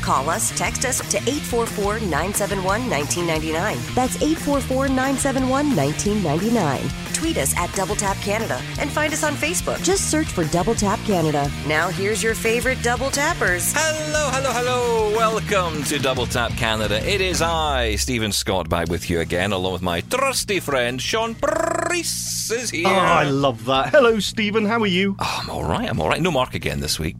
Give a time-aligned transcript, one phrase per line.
[0.00, 3.78] Call us, text us to 844 971 1999.
[3.94, 6.90] That's 844 971 1999.
[7.12, 9.82] Tweet us at Double Tap Canada and find us on Facebook.
[9.84, 11.50] Just search for Double Tap Canada.
[11.66, 13.74] Now, here's your favorite Double Tappers.
[13.76, 15.10] Hello, hello, hello.
[15.16, 17.06] Welcome to Double Tap Canada.
[17.06, 21.34] It is I, Stephen Scott, back with you again, along with my trusty friend, Sean
[21.34, 22.88] Price is here.
[22.88, 23.90] Oh, I love that.
[23.90, 24.64] Hello, Stephen.
[24.64, 25.16] How are you?
[25.18, 26.22] Oh, I'm all right, I'm all right.
[26.22, 27.16] No Mark again this week.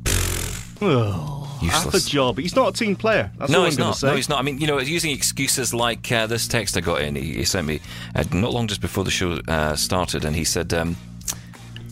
[0.80, 1.36] Oh,
[1.68, 2.08] half a Useless.
[2.08, 2.38] job.
[2.38, 3.30] He's not a team player.
[3.38, 3.96] That's No, all he's I'm not.
[3.96, 4.06] say.
[4.08, 4.38] No, he's not.
[4.38, 7.14] I mean, you know, he's using excuses like uh, this text I got in.
[7.16, 7.80] He, he sent me
[8.14, 10.96] uh, not long just before the show uh, started, and he said, um,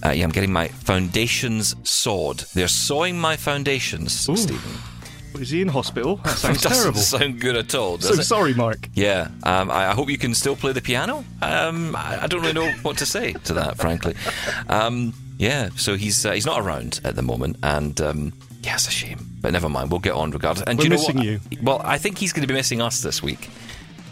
[0.04, 2.40] uh, "Yeah, I'm getting my foundations sawed.
[2.54, 4.58] They're sawing my foundations, Stephen.
[5.38, 6.16] Is he in hospital?
[6.24, 6.98] That sounds Doesn't terrible.
[7.00, 7.98] sound good at all.
[7.98, 8.24] So it?
[8.24, 8.88] sorry, Mark.
[8.94, 11.24] Yeah, um, I, I hope you can still play the piano.
[11.42, 14.14] Um, I, I don't really know what to say to that, frankly.
[14.68, 18.88] Um, yeah, so he's uh, he's not around at the moment, and um, yeah, it's
[18.88, 19.18] a shame.
[19.40, 20.66] But never mind, we'll get on regardless.
[20.66, 21.24] And do We're you know missing what?
[21.24, 21.40] you.
[21.62, 23.48] Well, I think he's going to be missing us this week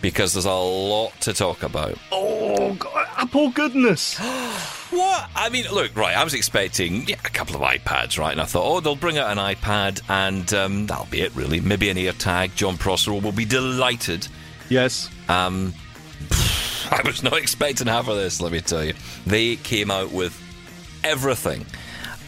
[0.02, 1.98] because there's a lot to talk about.
[2.12, 4.18] Oh, God, Apple goodness.
[4.90, 5.28] What?
[5.34, 8.30] I mean, look, right, I was expecting yeah, a couple of iPads, right?
[8.30, 11.58] And I thought, oh, they'll bring out an iPad and um, that'll be it, really.
[11.58, 12.54] Maybe an AirTag.
[12.54, 14.28] Jon Prosser will be delighted.
[14.68, 15.10] yes.
[15.28, 15.74] Um,
[16.92, 18.94] I was not expecting half of this, let me tell you.
[19.26, 20.40] They came out with
[21.02, 21.66] everything.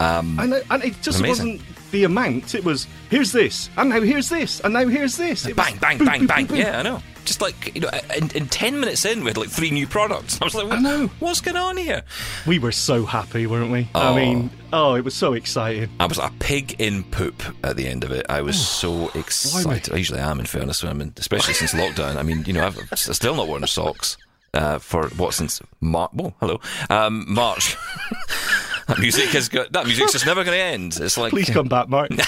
[0.00, 1.28] Um, And, and it just Amazing.
[1.58, 2.54] wasn't the amount.
[2.54, 5.46] It was, here's this, and now here's this, and now here's this.
[5.46, 6.46] It bang, bang, boom, bang, boom, bang.
[6.46, 6.56] boom.
[6.56, 7.02] Yeah, I know.
[7.24, 10.40] Just like, you know, in, in 10 minutes in, we had like three new products.
[10.40, 11.08] I was like, what, know.
[11.18, 12.02] what's going on here?
[12.46, 13.86] We were so happy, weren't we?
[13.94, 14.14] Oh.
[14.14, 15.90] I mean, oh, it was so exciting.
[16.00, 18.24] I was a pig in poop at the end of it.
[18.30, 19.92] I was so excited.
[19.92, 22.16] I usually am, in fairness, when I'm in, especially since lockdown.
[22.16, 24.16] I mean, you know, I've I'm still not wearing socks
[24.54, 26.10] uh, for what since March.
[26.18, 26.60] Oh, hello,
[26.90, 27.76] um, March.
[28.88, 30.98] that music has got that music's just never going to end.
[31.00, 32.10] It's like Please come back, Mark.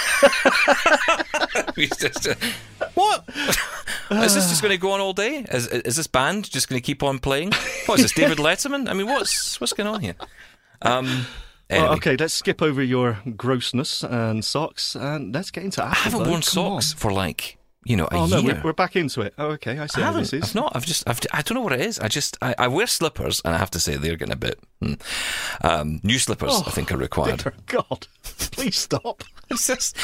[1.76, 2.34] Just, uh,
[2.94, 3.24] what?
[4.10, 5.46] is this just going to go on all day?
[5.50, 7.52] Is, is this band just going to keep on playing?
[7.86, 8.88] What is this, David Letterman?
[8.88, 10.14] I mean, what's what's going on here?
[10.82, 11.26] Um,
[11.70, 15.92] anyway, Well, okay, let's skip over your grossness and socks, and let's get into Apple.
[15.92, 16.30] I haven't though.
[16.30, 16.82] worn Come on.
[16.82, 18.54] socks for like you know a Oh no, year.
[18.56, 19.32] we're, we're back into it.
[19.38, 20.22] Oh, okay, I see I how haven't.
[20.22, 20.42] this is.
[20.50, 20.72] I've not.
[20.76, 21.08] I've just.
[21.08, 21.98] I've, I don't know what it is.
[21.98, 22.36] I just.
[22.42, 24.58] I, I wear slippers, and I have to say they're getting a bit.
[24.82, 24.94] Hmm.
[25.62, 27.38] Um, new slippers, Oh, I think, are required.
[27.40, 29.22] Dear God, please stop.
[29.52, 29.96] It's just.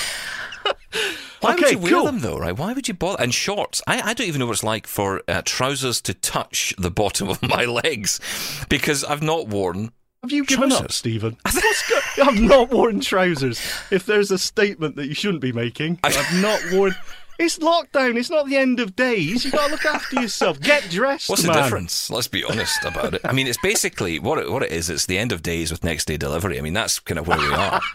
[1.41, 2.04] Why would you wear cool.
[2.06, 2.56] them though, right?
[2.56, 3.22] Why would you bother?
[3.22, 3.81] And shorts.
[3.87, 7.28] I, I don't even know what it's like for uh, trousers to touch the bottom
[7.28, 8.19] of my legs
[8.69, 9.93] because I've not worn.
[10.25, 11.37] Have you given up, Stephen?
[11.44, 13.60] I've not worn trousers.
[13.93, 16.97] If there's a statement that you shouldn't be making, I've not worn.
[17.39, 18.17] It's lockdown.
[18.17, 19.45] It's not the end of days.
[19.45, 20.59] You've got to look after yourself.
[20.61, 21.55] Get dressed, What's man.
[21.55, 22.09] the difference?
[22.11, 23.21] Let's be honest about it.
[23.25, 24.89] I mean, it's basically what it, what it is.
[24.89, 26.59] It's the end of days with next day delivery.
[26.59, 27.81] I mean, that's kind of where we are.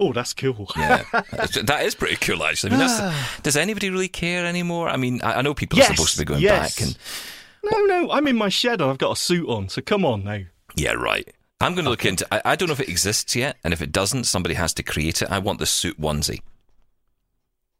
[0.00, 0.68] Oh, that's cool.
[0.76, 1.02] Yeah,
[1.32, 2.72] That's- pretty cool, actually.
[2.72, 4.88] I mean, that's, does anybody really care anymore?
[4.88, 6.76] I mean, I, I know people Yes, are supposed to be going yes.
[6.78, 6.98] back, and
[7.64, 9.68] No, no, I'm in my shed and I've got a suit on.
[9.70, 10.40] So come on now.
[10.76, 11.26] yeah, right.
[11.60, 12.26] I'm going to look into.
[12.32, 14.82] I, I don't know if it exists yet, and if it doesn't, somebody has to
[14.82, 15.30] create it.
[15.30, 16.40] I want the suit onesie.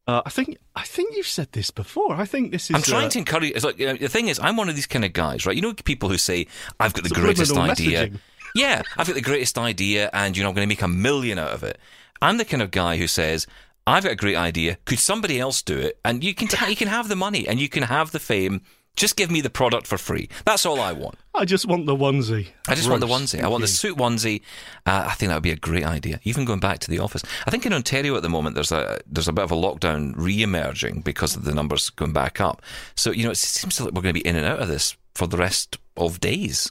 [0.08, 2.14] Uh, I think I think you've said this before.
[2.14, 2.76] I think this is.
[2.76, 3.52] I'm trying uh, to encourage.
[3.54, 5.54] It's like you know, the thing is, I'm one of these kind of guys, right?
[5.54, 6.46] You know, people who say,
[6.80, 8.20] "I've got the greatest idea." messaging.
[8.54, 11.38] Yeah, I've got the greatest idea, and you know, I'm going to make a million
[11.38, 11.78] out of it.
[12.22, 13.46] I'm the kind of guy who says,
[13.86, 14.78] "I've got a great idea.
[14.86, 17.68] Could somebody else do it?" And you can you can have the money and you
[17.68, 18.62] can have the fame.
[18.98, 20.28] Just give me the product for free.
[20.44, 21.14] That's all I want.
[21.32, 22.48] I just want the onesie.
[22.66, 23.40] I just want the onesie.
[23.40, 24.42] I want the suit onesie.
[24.84, 26.18] Uh, I think that would be a great idea.
[26.24, 27.22] Even going back to the office.
[27.46, 30.14] I think in Ontario at the moment there's a there's a bit of a lockdown
[30.16, 32.60] re-emerging because of the numbers going back up.
[32.96, 34.96] So you know it seems like we're going to be in and out of this
[35.14, 36.68] for the rest of days.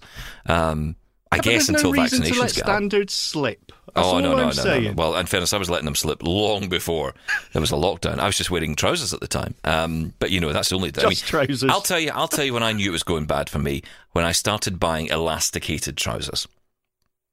[0.48, 0.98] Um,
[1.32, 2.50] I guess until no vaccinations get up.
[2.50, 3.72] standards slip.
[3.94, 4.94] That's oh no no no, no no!
[4.96, 7.14] Well, in fairness, I was letting them slip long before
[7.54, 8.20] there was a lockdown.
[8.20, 9.56] I was just wearing trousers at the time.
[9.64, 10.92] Um, but you know that's the only.
[10.98, 11.64] I mean, Just trousers.
[11.70, 12.12] I'll tell you.
[12.14, 13.82] I'll tell you when I knew it was going bad for me
[14.12, 16.48] when I started buying elasticated trousers.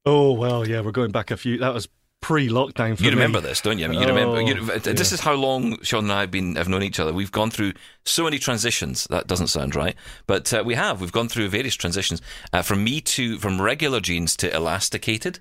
[0.07, 1.59] Oh well, yeah, we're going back a few.
[1.59, 1.89] That was
[2.25, 2.97] pre-lockdown.
[2.97, 3.17] For You me.
[3.17, 3.85] remember this, don't you?
[3.85, 4.41] I mean, you Oh, remember.
[4.41, 5.15] You, This yeah.
[5.15, 7.13] is how long Sean and I have been have known each other.
[7.13, 7.75] We've gone through
[8.05, 9.05] so many transitions.
[9.11, 9.95] That doesn't sound right,
[10.27, 11.01] but uh, we have.
[11.03, 12.23] We've gone through various transitions
[12.53, 15.39] uh, from me to from regular jeans to elasticated,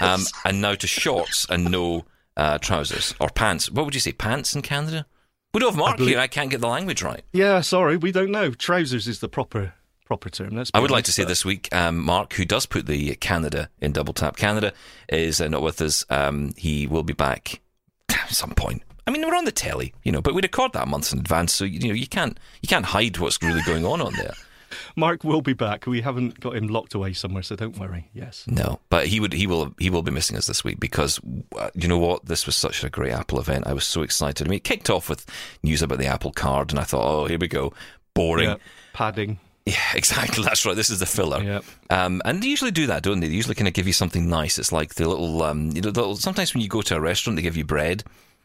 [0.00, 2.04] um, and now to shorts and no
[2.36, 3.70] uh, trousers or pants.
[3.70, 4.12] What would you say?
[4.12, 5.06] Pants in Canada?
[5.54, 6.20] We don't have Mark believe- here.
[6.20, 7.22] I can't get the language right.
[7.32, 8.50] Yeah, sorry, we don't know.
[8.52, 9.72] Trousers is the proper
[10.12, 10.50] proper term.
[10.54, 13.70] Let's I would like to say this week, um, Mark, who does put the Canada
[13.80, 14.74] in Double Tap Canada,
[15.08, 16.04] is uh, not with us.
[16.10, 17.62] Um, he will be back
[18.10, 18.82] at some point.
[19.06, 21.54] I mean, we're on the telly, you know, but we record that months in advance,
[21.54, 24.34] so you know you can't you can't hide what's really going on on there.
[24.96, 25.86] Mark will be back.
[25.86, 28.10] We haven't got him locked away somewhere, so don't worry.
[28.12, 28.44] Yes.
[28.46, 31.18] No, but he would he will he will be missing us this week because
[31.58, 32.26] uh, you know what?
[32.26, 33.66] This was such a great Apple event.
[33.66, 34.46] I was so excited.
[34.46, 35.24] I mean, it kicked off with
[35.62, 37.72] news about the Apple Card, and I thought, oh, here we go,
[38.12, 38.50] boring.
[38.50, 38.56] Yeah.
[38.92, 39.38] Padding.
[39.66, 40.44] Yeah, exactly.
[40.44, 40.76] That's right.
[40.76, 41.42] This is the filler.
[41.42, 41.64] Yep.
[41.90, 43.28] Um, and they usually do that, don't they?
[43.28, 44.58] They usually kind of give you something nice.
[44.58, 47.00] It's like the little, um, you know, the little, sometimes when you go to a
[47.00, 48.02] restaurant, they give you bread.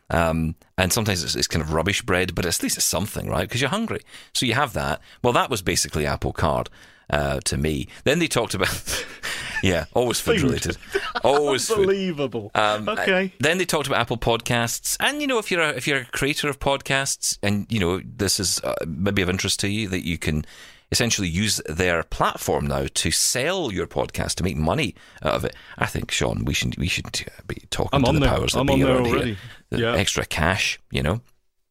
[0.09, 3.47] Um, and sometimes it's, it's kind of rubbish bread, but at least it's something, right?
[3.47, 4.01] Because you're hungry.
[4.33, 5.01] So you have that.
[5.23, 6.69] Well, that was basically Apple Card
[7.09, 7.87] uh, to me.
[8.05, 9.05] Then they talked about,
[9.63, 10.43] yeah, always food Food.
[10.43, 10.77] related.
[11.25, 11.79] Always food.
[11.79, 12.51] Unbelievable.
[12.55, 13.25] Um, okay.
[13.25, 15.99] uh, Then they talked about Apple Podcasts, and you know, if you're a, if you're
[15.99, 19.89] a creator of podcasts, and you know, this is uh, maybe of interest to you,
[19.89, 20.45] that you can
[20.91, 25.55] essentially use their platform now to sell your podcast to make money out of it.
[25.77, 28.29] I think, Sean, we should we should uh, be talking I'm to the there.
[28.29, 29.25] powers that I'm be around already.
[29.33, 29.37] here.
[29.69, 29.93] The Yeah.
[29.95, 31.21] extra cash, you know.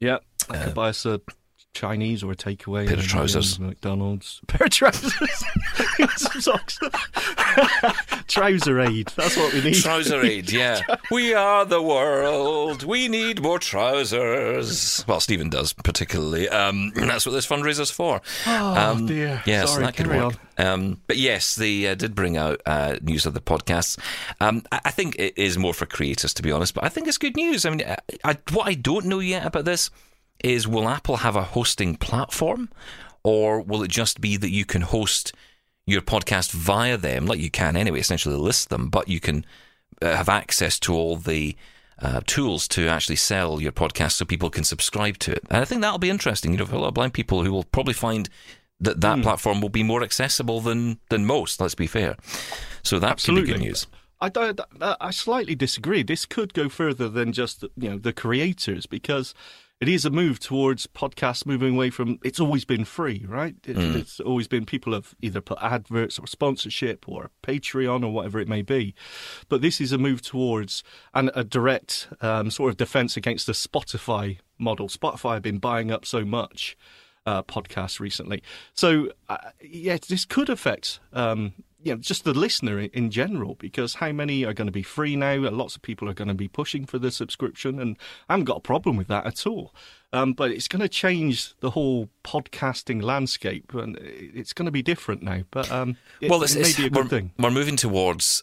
[0.01, 0.19] Yeah.
[0.51, 1.21] I could buy us a
[1.77, 2.87] Chinese or a takeaway.
[2.89, 3.59] Pair of trousers.
[3.59, 4.41] um, McDonald's.
[4.47, 5.13] Pair of trousers.
[6.17, 6.79] Some socks.
[8.29, 9.13] Trouser aid.
[9.15, 9.75] That's what we need.
[9.75, 10.81] Trouser aid, yeah.
[11.11, 12.83] we are the world.
[12.83, 15.05] We need more trousers.
[15.07, 16.49] Well, Stephen does particularly.
[16.49, 18.23] Um, that's what this fundraiser's for.
[18.47, 19.43] Oh, dear.
[19.45, 20.35] Yeah, so Sorry, that could work.
[20.57, 23.99] Um, but yes, they uh, did bring out uh, news of the podcasts.
[24.41, 26.73] Um, I, I think it is more for creators, to be honest.
[26.73, 27.67] But I think it's good news.
[27.67, 29.91] I mean, I, I, what I don't know yet about this
[30.43, 32.71] is will Apple have a hosting platform,
[33.23, 35.33] or will it just be that you can host
[35.87, 39.45] your podcast via them, like you can anyway, essentially list them, but you can
[40.03, 41.57] uh, have access to all the
[42.01, 45.45] uh, tools to actually sell your podcast so people can subscribe to it.
[45.49, 46.53] And I think that'll be interesting.
[46.53, 48.29] You know, for a lot of blind people who will probably find
[48.81, 51.61] that that platform will be more accessible than than most.
[51.61, 52.17] Let's be fair.
[52.83, 53.87] So that could be good news.
[54.21, 54.61] I don't.
[54.81, 56.03] I slightly disagree.
[56.03, 59.35] This could go further than just you know the creators because
[59.81, 62.19] it is a move towards podcasts moving away from.
[62.25, 63.55] It's always been free, right?
[63.67, 63.97] It, Mm.
[63.97, 68.49] It's always been people have either put adverts or sponsorship or Patreon or whatever it
[68.49, 68.95] may be,
[69.49, 70.83] but this is a move towards
[71.13, 74.89] and a direct um, sort of defense against the Spotify model.
[74.89, 76.77] Spotify have been buying up so much
[77.27, 78.43] uh, podcasts recently.
[78.73, 81.53] So uh, yeah, this could affect um,
[81.87, 85.15] you know just the listener in, general because how many are going to be free
[85.17, 85.37] now?
[85.51, 87.97] Lots of people are going to be pushing for the subscription, and
[88.29, 89.75] I haven't got a problem with that at all.
[90.13, 94.83] Um, but it's going to change the whole podcasting landscape, and it's going to be
[94.83, 95.43] different now.
[95.51, 97.33] But um, it, well, it's, it may it's- be a we're, good thing.
[97.39, 98.43] we're moving towards,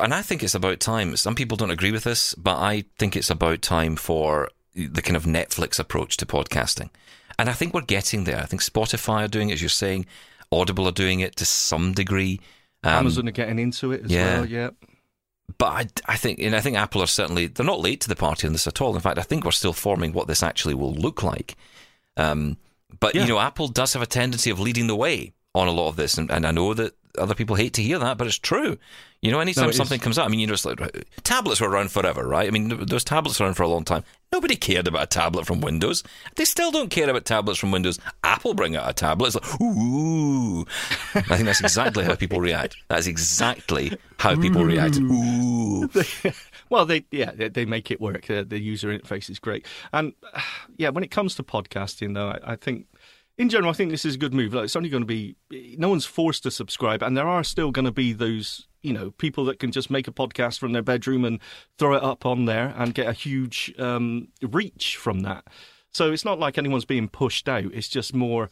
[0.00, 1.16] and I think it's about time.
[1.16, 5.16] Some people don't agree with this, but I think it's about time for the kind
[5.16, 6.90] of Netflix approach to podcasting.
[7.38, 8.38] And I think we're getting there.
[8.38, 10.06] I think Spotify are doing it, as you're saying.
[10.52, 12.40] Audible are doing it to some degree.
[12.84, 14.38] Um, Amazon are getting into it as yeah.
[14.38, 14.46] well.
[14.46, 14.70] Yeah.
[15.58, 18.16] but I, I think, and I think Apple are certainly they're not late to the
[18.16, 18.94] party on this at all.
[18.94, 21.56] In fact, I think we're still forming what this actually will look like.
[22.16, 22.56] Um,
[23.00, 23.22] but Yeah.
[23.22, 25.96] you know, Apple does have a tendency of leading the way on a lot of
[25.96, 28.78] this, and, and I know that other people hate to hear that, but it's true.
[29.22, 30.02] You know, anytime No, something is.
[30.02, 30.80] comes out, I mean, you know, it's like
[31.22, 32.46] tablets were around forever, right?
[32.46, 34.04] I mean, those tablets were around for a long time.
[34.32, 36.02] Nobody cared about a tablet from Windows.
[36.36, 37.98] They still don't care about tablets from Windows.
[38.22, 39.28] Apple bring out a tablet.
[39.28, 40.66] It's like, ooh.
[41.14, 42.76] I think that's exactly how people react.
[42.88, 44.96] That's exactly how people react.
[44.96, 45.88] Ooh.
[46.68, 48.26] well, they yeah they, they make it work.
[48.26, 50.12] The user interface is great, and
[50.76, 52.86] yeah, when it comes to podcasting, though, I, I think
[53.36, 54.54] in general, I think this is a good move.
[54.54, 55.36] Like, it's only going to be
[55.76, 59.10] no one's forced to subscribe, and there are still going to be those you know
[59.12, 61.40] people that can just make a podcast from their bedroom and
[61.78, 65.44] throw it up on there and get a huge um, reach from that.
[65.90, 67.72] So it's not like anyone's being pushed out.
[67.72, 68.50] It's just more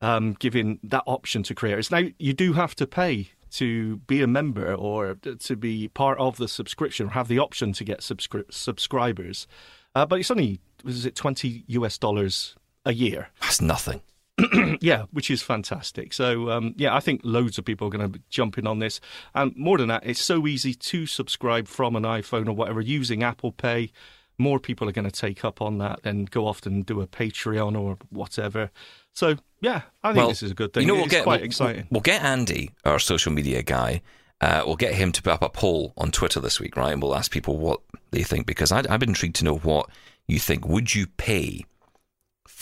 [0.00, 1.90] um, giving that option to creators.
[1.90, 6.36] Now you do have to pay to be a member or to be part of
[6.36, 9.46] the subscription, or have the option to get subscri- subscribers.
[9.94, 13.28] Uh, but it's only was it twenty US dollars a year?
[13.40, 14.02] That's nothing.
[14.80, 16.12] yeah, which is fantastic.
[16.12, 19.00] So um, yeah, I think loads of people are going to be jumping on this,
[19.34, 23.22] and more than that, it's so easy to subscribe from an iPhone or whatever using
[23.22, 23.92] Apple Pay.
[24.38, 27.06] More people are going to take up on that and go off and do a
[27.06, 28.70] Patreon or whatever.
[29.12, 30.82] So yeah, I think this is a good thing.
[30.82, 31.86] You know, we'll it's get quite we'll, exciting.
[31.90, 34.00] We'll get Andy, our social media guy.
[34.40, 36.92] Uh, we'll get him to put up a poll on Twitter this week, right?
[36.92, 39.88] And we'll ask people what they think because I, I've been intrigued to know what
[40.26, 40.66] you think.
[40.66, 41.64] Would you pay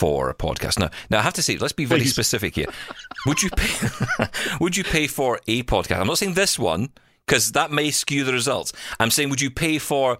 [0.01, 0.79] for a podcast?
[0.79, 2.13] Now, now I have to say, let's be very Please.
[2.13, 2.65] specific here.
[3.27, 4.25] Would you pay?
[4.59, 5.99] would you pay for a podcast?
[5.99, 6.89] I'm not saying this one
[7.27, 8.73] because that may skew the results.
[8.99, 10.17] I'm saying, would you pay for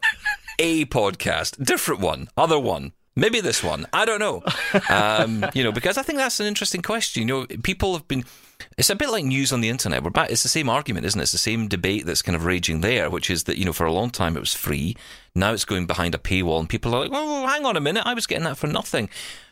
[0.60, 2.94] a podcast, different one, other one?
[3.16, 3.88] Maybe this one.
[3.92, 4.44] I don't know.
[4.88, 7.28] Um, you know, because I think that's an interesting question.
[7.28, 8.24] You know, people have been
[8.78, 10.04] It's a bit like news on the internet.
[10.04, 10.30] We're back.
[10.30, 11.24] It's the same argument, isn't it?
[11.24, 13.88] It's the same debate that's kind of raging there, which is that you know for
[13.88, 14.96] a long time it was free.
[15.34, 18.04] Now it's going behind a paywall, and people are like, "Well, hang on a minute,
[18.06, 19.10] I was getting that for nothing."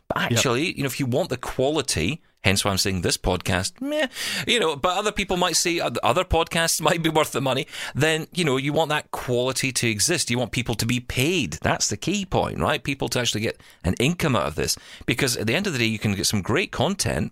[0.10, 0.78] But actually, yep.
[0.78, 4.08] you know, if you want the quality, hence why I'm saying this podcast, meh,
[4.48, 7.68] you know, but other people might say other podcasts might be worth the money.
[7.96, 10.30] Then you know, you want that quality to exist.
[10.30, 11.54] You want people to be paid.
[11.62, 12.84] That's the key point, right?
[12.84, 15.80] People to actually get an income out of this, because at the end of the
[15.80, 17.32] day, you can get some great content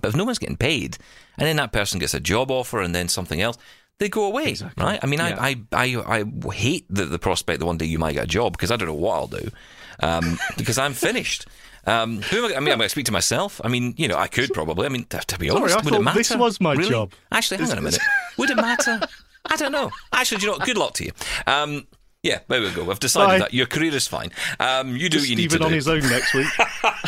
[0.00, 0.98] but if no one's getting paid,
[1.38, 3.56] and then that person gets a job offer and then something else,
[3.98, 4.84] they go away, exactly.
[4.84, 5.00] right?
[5.02, 5.36] I mean, yeah.
[5.38, 8.28] I, I, I, I hate the, the prospect that one day you might get a
[8.28, 9.50] job because I don't know what I'll do
[10.00, 11.46] um, because I'm finished.
[11.86, 13.60] Um, who am I, I mean, I'm going to speak to myself.
[13.64, 14.86] I mean, you know, I could probably.
[14.86, 16.18] I mean, to, to be honest, Sorry, would it matter?
[16.18, 16.90] This was my really?
[16.90, 17.12] job.
[17.30, 18.00] Actually, hang on a minute.
[18.38, 19.00] would it matter?
[19.46, 19.90] I don't know.
[20.12, 21.12] Actually, you know, good luck to you.
[21.46, 21.86] Um,
[22.22, 22.82] yeah, there we go.
[22.82, 23.38] We've decided Bye.
[23.38, 24.32] that your career is fine.
[24.58, 25.64] Um, you do Just what you need to do.
[25.64, 26.48] on his own next week.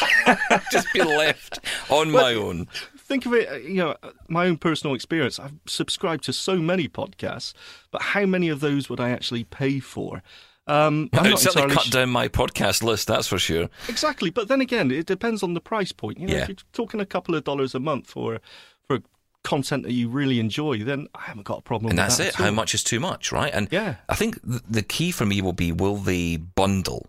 [0.71, 1.59] Just be left
[1.91, 2.69] on my own
[3.09, 3.97] think of it, uh, you know,
[4.29, 5.41] my own personal experience.
[5.41, 7.55] I've subscribed to so many podcasts,
[7.91, 10.23] but how many of those would I actually pay for?
[10.69, 13.69] Um, I'm not certainly cut sh- down my podcast list, that's for sure.
[13.89, 16.19] Exactly, but then again, it depends on the price point.
[16.19, 16.43] You know, yeah.
[16.43, 18.41] if you're talking a couple of dollars a month for
[18.87, 19.01] for
[19.45, 21.91] content that you really enjoy, then I haven't got a problem.
[21.91, 22.35] And that's that it.
[22.35, 23.53] How much is too much, right?
[23.53, 27.07] And yeah, I think the key for me will be: will they bundle?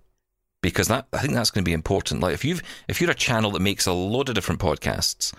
[0.61, 2.21] Because that I think that's going to be important.
[2.21, 5.33] Like if you've if you're a channel that makes a load of different podcasts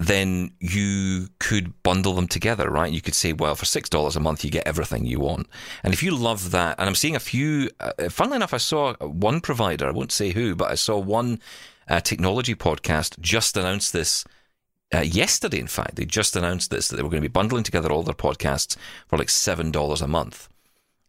[0.00, 2.92] then you could bundle them together, right?
[2.92, 5.46] You could say, well, for six dollars a month, you get everything you want.
[5.82, 7.70] And if you love that, and I'm seeing a few.
[7.80, 9.86] Uh, funnily enough, I saw one provider.
[9.86, 11.40] I won't say who, but I saw one
[11.88, 14.24] uh, technology podcast just announced this.
[14.92, 17.64] Uh, yesterday, in fact, they just announced this that they were going to be bundling
[17.64, 20.48] together all their podcasts for like seven dollars a month,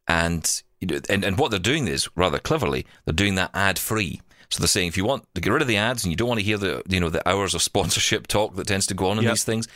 [0.08, 0.62] and
[1.10, 4.22] and and what they're doing is rather cleverly, they're doing that ad free.
[4.55, 6.29] So they're saying if you want to get rid of the ads and you don't
[6.29, 9.09] want to hear the you know the hours of sponsorship talk that tends to go
[9.09, 9.33] on in yep.
[9.33, 9.67] these things,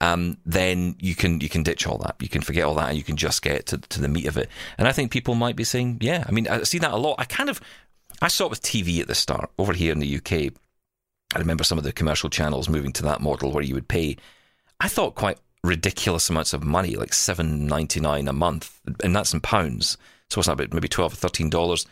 [0.00, 2.16] um, then you can you can ditch all that.
[2.18, 4.38] You can forget all that, and you can just get to, to the meat of
[4.38, 4.48] it.
[4.78, 7.16] And I think people might be saying, yeah, I mean, I see that a lot.
[7.18, 7.60] I kind of
[8.22, 10.54] I saw it with TV at the start over here in the UK.
[11.34, 14.16] I remember some of the commercial channels moving to that model where you would pay.
[14.80, 19.34] I thought quite ridiculous amounts of money, like seven ninety nine a month, and that's
[19.34, 19.98] in pounds.
[20.30, 21.84] So it's not about maybe twelve or thirteen dollars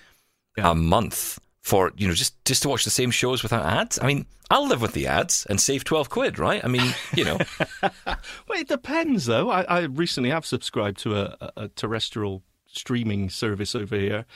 [0.56, 0.70] yeah.
[0.70, 3.98] a month for you know just just to watch the same shows without ads.
[4.00, 6.64] I mean, I'll live with the ads and save twelve quid, right?
[6.64, 7.38] I mean, you know.
[7.82, 9.50] well, it depends, though.
[9.50, 14.26] I, I recently have subscribed to a, a, terrestrial streaming service over here.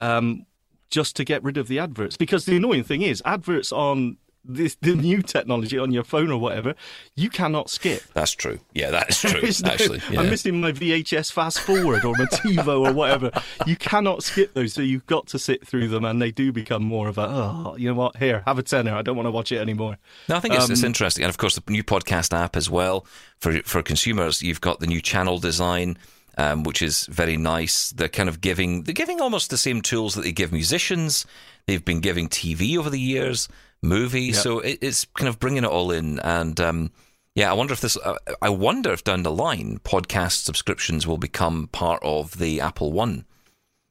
[0.00, 0.46] Um,
[0.90, 2.16] just to get rid of the adverts.
[2.16, 6.40] Because the annoying thing is, adverts on this, the new technology on your phone or
[6.40, 6.74] whatever,
[7.14, 8.02] you cannot skip.
[8.14, 8.58] That's true.
[8.72, 9.40] Yeah, that is true.
[9.40, 10.20] no, actually, yeah.
[10.20, 13.30] I'm missing my VHS fast forward or my TiVo or whatever.
[13.66, 16.82] You cannot skip those, so you've got to sit through them, and they do become
[16.82, 18.16] more of a oh, you know what?
[18.16, 18.94] Here, have a tenner.
[18.94, 19.98] I don't want to watch it anymore.
[20.28, 22.70] No, I think it's, um, it's interesting, and of course, the new podcast app as
[22.70, 23.06] well
[23.38, 24.42] for for consumers.
[24.42, 25.98] You've got the new channel design.
[26.38, 27.90] Um, which is very nice.
[27.90, 31.26] They're kind of giving they're giving almost the same tools that they give musicians.
[31.66, 33.48] They've been giving TV over the years
[33.82, 34.24] movie.
[34.26, 34.34] Yep.
[34.36, 36.18] So it, it's kind of bringing it all in.
[36.20, 36.92] And um,
[37.34, 41.18] yeah, I wonder if this, uh, I wonder if down the line, podcast subscriptions will
[41.18, 43.24] become part of the Apple One.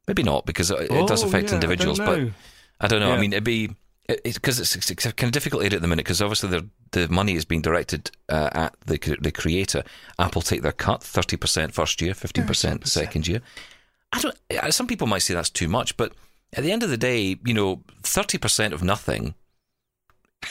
[0.08, 2.34] Maybe not because it, oh, does affect yeah, individuals, I but
[2.82, 3.10] I don't know.
[3.10, 3.16] Yeah.
[3.16, 3.70] I mean, it'd be
[4.08, 7.36] because it's, it's, it's, kind of difficult at the minute because obviously the the money
[7.36, 9.84] is being directed uh, at the the creator.
[10.18, 13.42] Apple take their cut, thirty percent first year, fifteen percent second year.
[14.12, 14.74] I don't.
[14.74, 16.14] Some people might say that's too much, but
[16.54, 19.36] at the end of the day, you know, thirty percent of nothing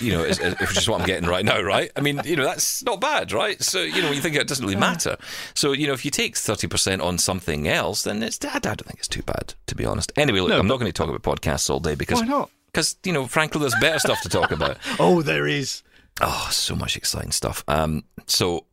[0.00, 1.90] you know, is, which is what I'm getting right now, right?
[1.96, 3.60] I mean, you know, that's not bad, right?
[3.62, 5.16] So, you know, you think it doesn't really matter.
[5.54, 8.98] So, you know, if you take 30% on something else, then it's, I don't think
[8.98, 10.12] it's too bad, to be honest.
[10.16, 12.20] Anyway, look, no, I'm not going to talk about podcasts all day because.
[12.20, 12.50] Why not?
[12.66, 14.76] Because, you know, frankly, there's better stuff to talk about.
[15.00, 15.82] oh, there is.
[16.20, 17.64] Oh, so much exciting stuff.
[17.66, 18.66] Um, so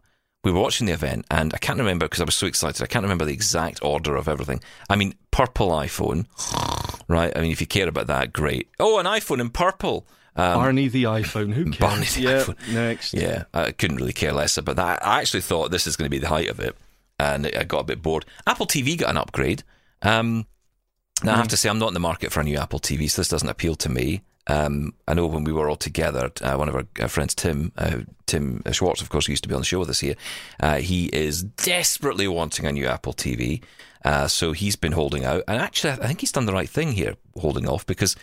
[0.44, 2.84] we were watching the event, and I can't remember because I was so excited.
[2.84, 4.62] I can't remember the exact order of everything.
[4.90, 6.26] I mean, purple iPhone,
[7.08, 7.36] right?
[7.36, 8.70] I mean, if you care about that, great.
[8.80, 10.06] Oh, an iPhone in purple.
[10.36, 11.54] Um, Barney the iPhone.
[11.54, 11.78] Who cares?
[11.78, 12.74] Barney the yeah, iPhone.
[12.74, 13.14] Next.
[13.14, 15.06] Yeah, I couldn't really care less about that.
[15.06, 16.76] I actually thought this is going to be the height of it,
[17.20, 18.26] and I got a bit bored.
[18.46, 19.64] Apple TV got an upgrade.
[20.02, 20.46] Um,
[21.24, 21.34] now, mm.
[21.34, 21.50] I have hmm.
[21.50, 23.48] to say, I'm not in the market for a new Apple TV, so this doesn't
[23.48, 24.22] appeal to me.
[24.48, 28.00] Um, I know when we were all together, uh, one of our friends, Tim, uh,
[28.28, 30.16] Tim Schwartz, of course, used to be on the show with us here.
[30.60, 33.64] Uh, he is desperately wanting a new Apple TV,
[34.04, 35.44] uh, so he's been holding out.
[35.48, 38.16] And actually, I think he's done the right thing here, holding off, because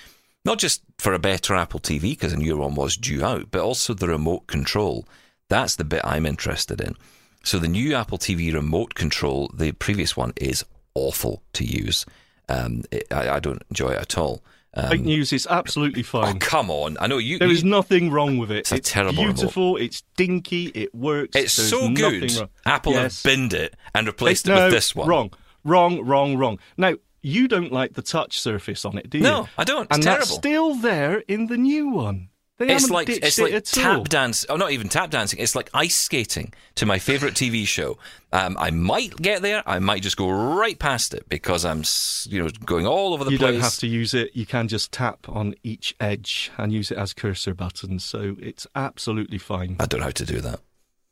[0.45, 3.61] not just for a better Apple TV, because a new one was due out, but
[3.63, 5.07] also the remote control.
[5.49, 6.97] That's the bit I'm interested in.
[7.45, 12.07] So the new Apple TV remote control, the previous one is awful to use.
[12.49, 14.43] Um, it, I, I, don't enjoy it at all.
[14.75, 16.39] Fake news is absolutely Oh, fine.
[16.39, 16.97] come on.
[16.99, 17.39] I know you.
[17.39, 18.59] There you- is nothing wrong with it.
[18.61, 19.37] It's a terrible remote.
[19.37, 19.77] beautiful.
[19.77, 20.67] It's dinky.
[20.75, 21.37] It works.
[21.37, 22.33] it's so good.
[22.35, 22.49] wrong.
[22.65, 23.23] Apple Yes.
[23.23, 25.09] have binned it and replaced They- it no, with this one.
[25.09, 25.33] Wrong,
[25.65, 26.59] wrong, wrong, wrong.
[26.79, 29.25] Now you don't like the touch surface on it, do you?
[29.25, 29.85] No, I don't.
[29.85, 30.37] It's and that's terrible.
[30.41, 32.29] still there in the new one.
[32.59, 34.05] They It's like it's like at tap all.
[34.05, 34.45] dance.
[34.49, 35.41] Oh, not even tap dancing.
[35.41, 37.97] It's like ice skating to my favorite TV show.
[38.33, 39.63] Um, I might get there.
[39.67, 41.83] I might just go right past it because I'm,
[42.31, 43.53] you know, going all over the You place.
[43.55, 44.37] don't have to use it.
[44.37, 48.05] You can just tap on each edge and use it as cursor buttons.
[48.05, 49.77] So it's absolutely fine.
[49.81, 50.61] I don't know how to do that.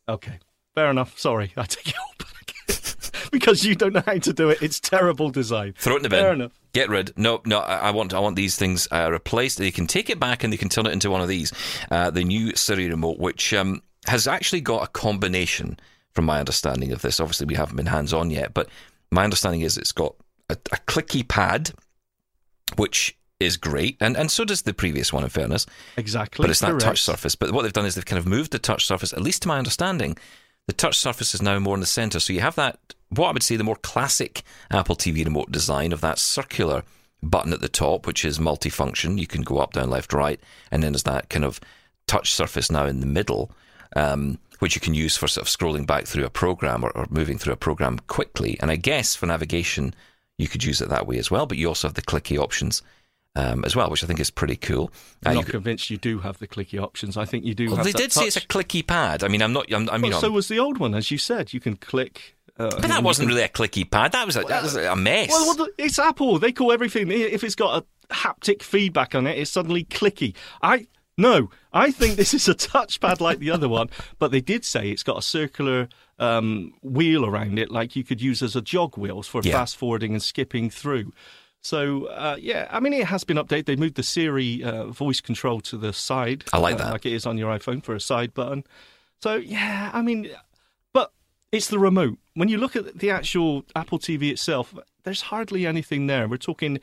[0.08, 0.38] Okay,
[0.74, 1.18] fair enough.
[1.18, 2.26] Sorry, I take it all back.
[3.32, 4.62] because you don't know how to do it.
[4.62, 5.74] It's terrible design.
[5.78, 6.20] Throw it in the bin.
[6.20, 6.52] Fair enough.
[6.72, 7.12] Get rid.
[7.16, 7.58] No, no.
[7.60, 8.14] I, I want.
[8.14, 9.58] I want these things uh, replaced.
[9.58, 11.52] They can take it back and they can turn it into one of these.
[11.90, 15.78] Uh, the new Siri remote, which um, has actually got a combination,
[16.12, 17.20] from my understanding of this.
[17.20, 18.68] Obviously, we haven't been hands on yet, but
[19.10, 20.14] my understanding is it's got
[20.48, 21.70] a, a clicky pad,
[22.76, 25.24] which is great, and and so does the previous one.
[25.24, 26.42] In fairness, Exactly.
[26.42, 26.84] but it's that correct.
[26.84, 27.34] touch surface.
[27.34, 29.48] But what they've done is they've kind of moved the touch surface, at least to
[29.48, 30.16] my understanding,
[30.70, 32.20] the touch surface is now more in the center.
[32.20, 35.92] So you have that, what I would say, the more classic Apple TV remote design
[35.92, 36.84] of that circular
[37.24, 39.18] button at the top, which is multifunction.
[39.18, 40.38] You can go up, down, left, right,
[40.70, 41.58] and then there's that kind of
[42.06, 43.50] touch surface now in the middle.
[43.96, 47.06] Um, which you can use for sort of scrolling back through a program or, or
[47.10, 48.58] moving through a program quickly.
[48.60, 49.94] And I guess for navigation,
[50.36, 51.46] you could use it that way as well.
[51.46, 52.82] But you also have the clicky options
[53.36, 54.90] um, as well, which I think is pretty cool.
[55.24, 57.16] Uh, I'm you not could- convinced you do have the clicky options.
[57.16, 59.22] I think you do well, they did say it's a clicky pad.
[59.22, 59.72] I mean, I'm not.
[59.72, 61.52] I'm, I mean, Well, so was the old one, as you said.
[61.52, 62.36] You can click.
[62.58, 64.12] Uh, but that wasn't really a clicky pad.
[64.12, 65.30] That was a, that was a mess.
[65.30, 66.38] Well, well, it's Apple.
[66.38, 67.10] They call everything.
[67.10, 70.34] If it's got a haptic feedback on it, it's suddenly clicky.
[70.60, 71.50] I no.
[71.72, 75.02] I think this is a touchpad like the other one, but they did say it's
[75.04, 79.26] got a circular um, wheel around it, like you could use as a jog wheels
[79.26, 79.52] for Yeah.
[79.52, 81.12] fast forwarding and skipping through.
[81.62, 83.66] So uh, yeah, I mean it has been updated.
[83.66, 86.44] They moved the Siri uh, voice control to the side.
[86.52, 86.92] I like uh, that.
[86.92, 88.64] like it is on your iPhone for a side button.
[89.22, 90.30] So yeah, I mean,
[90.92, 91.12] but
[91.52, 92.18] it's the remote.
[92.34, 94.74] When you look at the actual Apple TV itself,
[95.04, 96.26] there's hardly anything there.
[96.28, 96.80] We're talking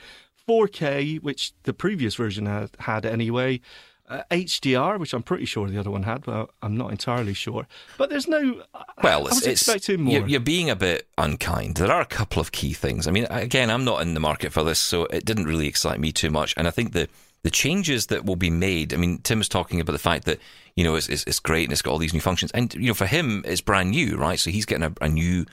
[0.47, 3.61] 4K, which the previous version had, had anyway.
[4.07, 7.67] Uh, HDR, which I'm pretty sure the other one had, but I'm not entirely sure.
[7.97, 8.63] But there's no.
[9.03, 10.13] well, I it's, was it's expecting more.
[10.13, 11.75] You're, you're being a bit unkind.
[11.75, 13.07] There are a couple of key things.
[13.07, 15.99] I mean, again, I'm not in the market for this, so it didn't really excite
[15.99, 16.53] me too much.
[16.55, 17.09] And I think the
[17.43, 18.93] the changes that will be made.
[18.93, 20.39] I mean, Tim was talking about the fact that
[20.75, 22.87] you know it's, it's, it's great and it's got all these new functions, and you
[22.87, 24.39] know for him it's brand new, right?
[24.39, 25.45] So he's getting a, a new.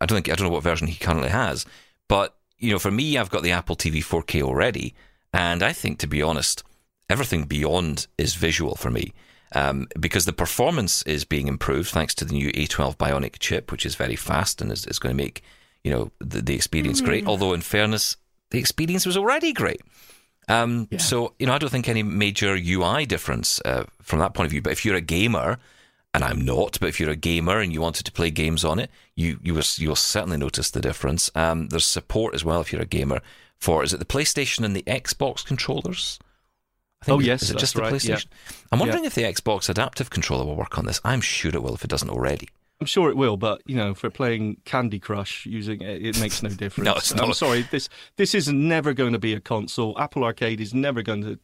[0.00, 1.66] I don't think I don't know what version he currently has,
[2.08, 4.94] but you know, for me, I've got the Apple TV 4K already,
[5.32, 6.64] and I think, to be honest,
[7.08, 9.12] everything beyond is visual for me.
[9.54, 13.86] Um, because the performance is being improved thanks to the new A12 Bionic chip, which
[13.86, 15.42] is very fast and is, is going to make
[15.84, 17.26] you know the, the experience great.
[17.26, 18.16] Although, in fairness,
[18.50, 19.80] the experience was already great.
[20.48, 24.46] Um, So, you know, I don't think any major UI difference uh, from that point
[24.46, 24.62] of view.
[24.62, 25.58] But if you're a gamer,
[26.14, 28.78] and I'm not, but if you're a gamer and you wanted to play games on
[28.78, 31.30] it, you you will you'll certainly notice the difference.
[31.34, 33.20] Um, there's support as well if you're a gamer
[33.58, 36.18] for is it the PlayStation and the Xbox controllers?
[37.06, 38.16] I Oh, is- yes, is it that's just the right, yeah.
[38.16, 38.26] PlayStation?
[38.72, 41.00] I'm wondering if the Xbox adaptive controller will work on this.
[41.04, 42.48] I'm sure it will if it doesn't already.
[42.80, 46.42] I'm sure it will, but you know, for playing Candy Crush using it, it makes
[46.44, 46.84] no difference.
[46.86, 47.24] No, it's not.
[47.26, 47.62] I'm sorry.
[47.62, 49.98] This this is never going to be a console.
[49.98, 51.38] Apple Arcade is never going to.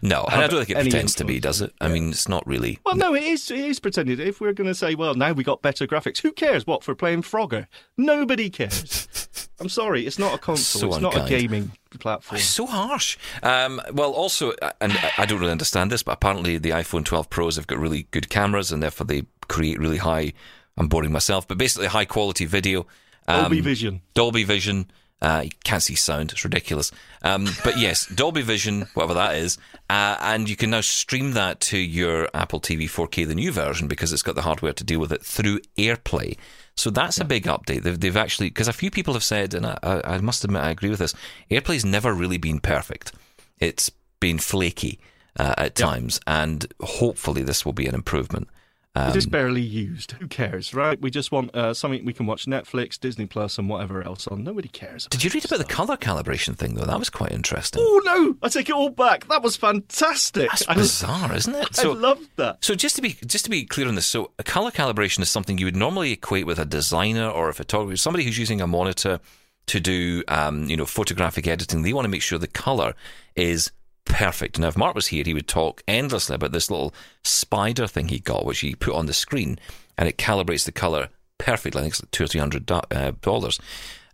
[0.00, 1.74] No, and I don't think it pretends to be, does it?
[1.80, 2.78] I mean, it's not really.
[2.86, 3.50] Well, no, it is.
[3.50, 4.18] It is pretended.
[4.18, 6.66] If we're going to say, well, now we got better graphics, who cares?
[6.66, 7.66] What for playing Frogger?
[7.98, 9.08] Nobody cares.
[9.60, 10.80] I'm sorry, it's not a console.
[10.82, 12.36] So it's not a gaming platform.
[12.36, 13.18] It's so harsh.
[13.42, 17.04] Um, well, also, uh, and I- I don't really understand this, but apparently the iPhone
[17.04, 20.32] 12 Pros have got really good cameras, and therefore they create really high.
[20.78, 22.86] I'm boring myself, but basically high quality video.
[23.26, 24.02] Um, Dolby Vision.
[24.14, 24.90] Dolby Vision.
[25.20, 26.92] Uh, you can't see sound; it's ridiculous.
[27.22, 29.58] Um, but yes, Dolby Vision, whatever that is,
[29.90, 33.88] uh, and you can now stream that to your Apple TV 4K, the new version,
[33.88, 36.38] because it's got the hardware to deal with it through AirPlay.
[36.76, 37.82] So that's a big update.
[37.82, 40.70] They've, they've actually because a few people have said, and I, I must admit I
[40.70, 41.14] agree with this.
[41.50, 43.10] AirPlay's never really been perfect.
[43.58, 45.00] It's been flaky
[45.36, 48.48] uh, at times, and hopefully this will be an improvement.
[48.96, 50.12] It is Um, barely used.
[50.12, 51.00] Who cares, right?
[51.00, 54.42] We just want uh, something we can watch Netflix, Disney Plus, and whatever else on.
[54.42, 55.06] Nobody cares.
[55.08, 56.84] Did you read about the color calibration thing though?
[56.84, 57.80] That was quite interesting.
[57.84, 58.36] Oh no!
[58.42, 59.28] I take it all back.
[59.28, 60.48] That was fantastic.
[60.50, 61.78] That's I, bizarre, isn't it?
[61.84, 62.64] I loved that.
[62.64, 65.28] So just to be just to be clear on this, so a color calibration is
[65.30, 68.66] something you would normally equate with a designer or a photographer, somebody who's using a
[68.66, 69.20] monitor
[69.66, 71.82] to do um, you know photographic editing.
[71.82, 72.94] They want to make sure the color
[73.36, 73.70] is
[74.08, 74.58] perfect.
[74.58, 76.94] Now, if Mark was here, he would talk endlessly about this little
[77.24, 79.58] spider thing he got, which he put on the screen,
[79.96, 81.80] and it calibrates the color perfectly.
[81.80, 83.60] I think it's like two or three hundred uh, dollars.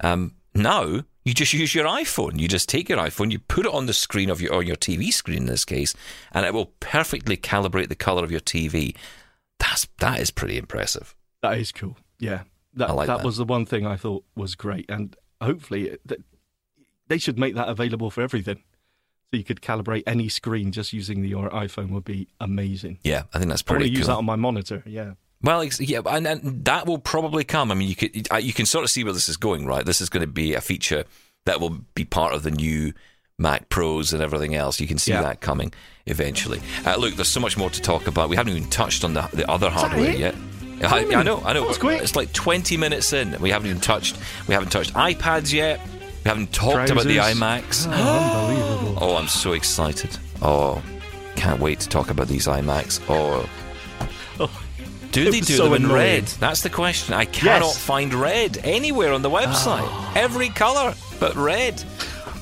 [0.02, 2.38] Um, now You just use your iPhone.
[2.38, 4.76] You just take your iPhone, you put it on the screen of your or your
[4.76, 5.94] TV screen in this case,
[6.32, 8.94] and it will perfectly calibrate the color of your TV.
[9.58, 11.14] That's that is pretty impressive.
[11.40, 11.96] That is cool.
[12.18, 12.42] Yeah,
[12.74, 13.24] that I like that, that.
[13.26, 16.18] was the one thing I thought was great, and hopefully it- that
[17.08, 18.62] they should make that available for everything.
[19.34, 22.98] So you could calibrate any screen just using your iPhone would be amazing.
[23.02, 24.84] Yeah, I think that's I want pretty to use that on my monitor.
[24.86, 25.14] Yeah.
[25.42, 27.72] Well, yeah, and, and that will probably come.
[27.72, 29.84] I mean, you could uh, you can sort of see where this is going, right?
[29.84, 31.02] This is going to be a feature
[31.46, 32.92] that will be part of the new
[33.40, 34.78] Mac Pros and everything else.
[34.78, 35.22] You can see Yeah.
[35.22, 35.72] that coming
[36.06, 36.60] eventually.
[36.86, 38.28] Uh, look, there's so much more to talk about.
[38.28, 40.18] We haven't even touched on the the other hardware it?
[40.20, 40.36] yet.
[40.84, 41.62] I, I know, I know.
[41.62, 42.02] That was quick.
[42.02, 43.36] It's like 20 minutes in.
[43.40, 44.16] We haven't even touched.
[44.46, 45.80] We haven't touched iPads yet.
[46.24, 47.86] We haven't talked about the iMacs.
[47.90, 48.98] Oh, unbelievable.
[49.04, 50.16] Oh, I'm so excited.
[50.40, 50.82] Oh,
[51.36, 53.00] can't wait to talk about these iMacs.
[53.08, 53.48] Oh.
[55.12, 55.94] Do they do so them in annoying.
[55.94, 56.24] red?
[56.40, 57.14] That's the question.
[57.14, 57.78] I cannot Yes.
[57.78, 59.82] find red anywhere on the website.
[59.84, 60.12] Oh.
[60.16, 61.82] Every colour but red.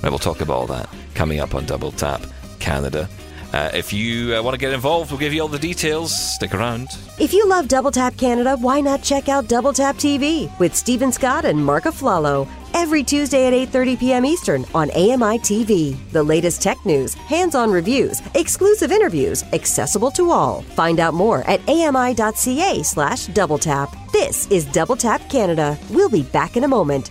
[0.03, 2.23] Right, we'll talk about all that coming up on Double Tap
[2.61, 3.09] Canada.
[3.53, 6.15] Uh, if you uh, want to get involved, we'll give you all the details.
[6.35, 6.89] Stick around.
[7.19, 11.13] If you love Double Tap Canada, why not check out Double Tap TV with Stephen
[11.13, 14.25] Scott and Mark Aflalo every Tuesday at 8:30 p.m.
[14.25, 15.97] Eastern on AMI TV.
[16.13, 20.63] The latest tech news, hands-on reviews, exclusive interviews, accessible to all.
[20.63, 23.97] Find out more at ami.ca/double tap.
[24.13, 25.79] This is Double Tap Canada.
[25.91, 27.11] We'll be back in a moment.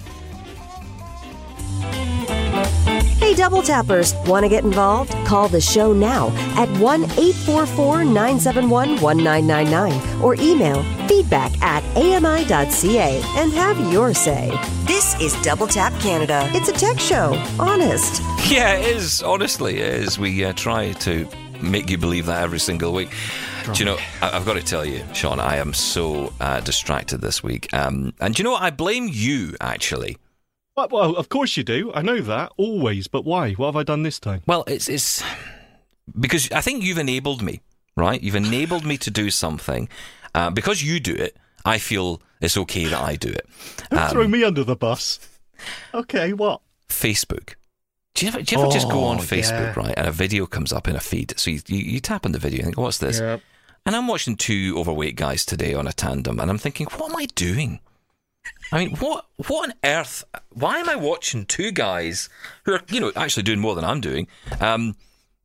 [3.31, 5.13] Hey, Double Tappers, want to get involved?
[5.25, 13.53] Call the show now at 1 844 971 1999 or email feedback at ami.ca and
[13.53, 14.51] have your say.
[14.83, 16.45] This is Double Tap Canada.
[16.51, 18.21] It's a tech show, honest.
[18.51, 19.23] Yeah, it is.
[19.23, 20.19] Honestly, it is.
[20.19, 21.25] We uh, try to
[21.61, 23.11] make you believe that every single week.
[23.71, 27.21] Do you know, I- I've got to tell you, Sean, I am so uh, distracted
[27.21, 27.73] this week.
[27.73, 28.61] Um, and do you know what?
[28.63, 30.17] I blame you, actually.
[30.75, 31.91] Well, well, of course you do.
[31.93, 33.07] I know that always.
[33.07, 33.53] But why?
[33.53, 34.41] What have I done this time?
[34.47, 35.23] Well, it's it's
[36.19, 37.61] because I think you've enabled me,
[37.95, 38.21] right?
[38.21, 39.89] You've enabled me to do something.
[40.33, 43.45] Uh, because you do it, I feel it's okay that I do it.
[43.89, 45.19] Don't throw Um, me under the bus.
[45.93, 46.61] Okay, what?
[46.87, 47.55] Facebook.
[48.13, 49.79] Do you ever, do you ever just go on Oh, Facebook, yeah.
[49.79, 51.33] right, and a video comes up in a feed?
[51.37, 53.19] So you, you, you tap on the video and think, what's this?
[53.19, 53.41] And
[53.95, 57.25] I'm watching two overweight guys today on a tandem, and I'm thinking, what am I
[57.35, 57.79] doing?
[58.71, 60.23] I mean, what what on earth?
[60.53, 62.29] Why am I watching two guys
[62.63, 64.27] who are, you know, actually doing more than I'm doing?
[64.59, 64.95] Um,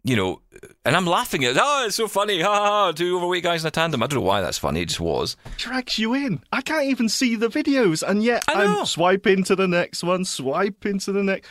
[0.04, 0.40] you know,
[0.84, 3.68] and I'm laughing at, oh, it's so funny, ha ha, ha, two overweight guys in
[3.68, 4.04] a tandem.
[4.04, 5.36] I don't know why that's funny, it just was.
[5.56, 6.40] Drags you in.
[6.52, 8.64] I can't even see the videos, and yet I.
[8.64, 11.48] I'm swiping to the next one, swiping to the next.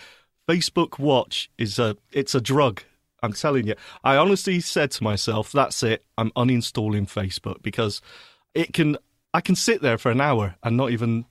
[0.50, 2.84] Facebook Watch is a it's a drug.
[3.22, 3.76] I'm telling you.
[4.04, 6.06] I honestly said to myself, "That's it.
[6.18, 8.00] I'm uninstalling Facebook because
[8.54, 8.98] it can.
[9.34, 11.26] I can sit there for an hour and not even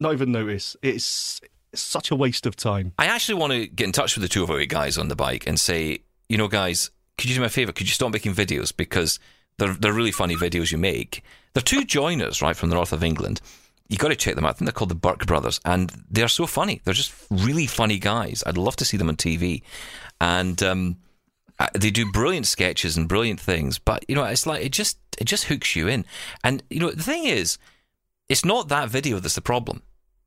[0.00, 0.76] not even notice.
[0.82, 1.40] It's,
[1.74, 2.92] such a waste of time.
[2.98, 5.46] I actually want to get in touch with the two overweight guys on the bike
[5.46, 7.72] and say, you know, guys, could you do me a favour?
[7.72, 9.18] Could you stop making videos because
[9.58, 11.22] they're they're really funny videos you make.
[11.54, 13.40] They're two joiners, right, from the north of England.
[13.88, 14.50] You got to check them out.
[14.50, 16.80] I think they're called the Burke Brothers, and they're so funny.
[16.84, 18.42] They're just really funny guys.
[18.46, 19.62] I'd love to see them on TV,
[20.20, 20.96] and um,
[21.58, 23.78] uh, they do brilliant sketches and brilliant things.
[23.78, 26.04] But you know, it's like it just it just hooks you in.
[26.44, 27.58] And you know, the thing is,
[28.28, 29.82] it's not that video that's the problem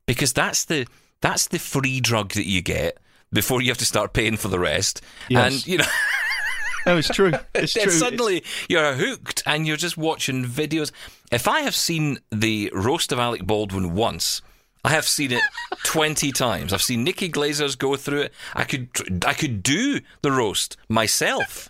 [0.06, 0.88] because that's the
[1.22, 2.98] that's the free drug that you get
[3.32, 5.02] before you have to start paying for the rest.
[5.28, 5.54] Yes.
[5.54, 5.86] And you know,
[6.86, 7.32] No, it's true.
[7.54, 7.92] It's true.
[7.92, 10.92] suddenly you're hooked and you're just watching videos.
[11.32, 14.42] If I have seen the roast of Alec Baldwin once.
[14.82, 15.42] I have seen it
[15.84, 16.72] twenty times.
[16.72, 18.34] I've seen Nikki Glaser's go through it.
[18.56, 18.88] I could,
[19.28, 21.70] I could do the roast myself.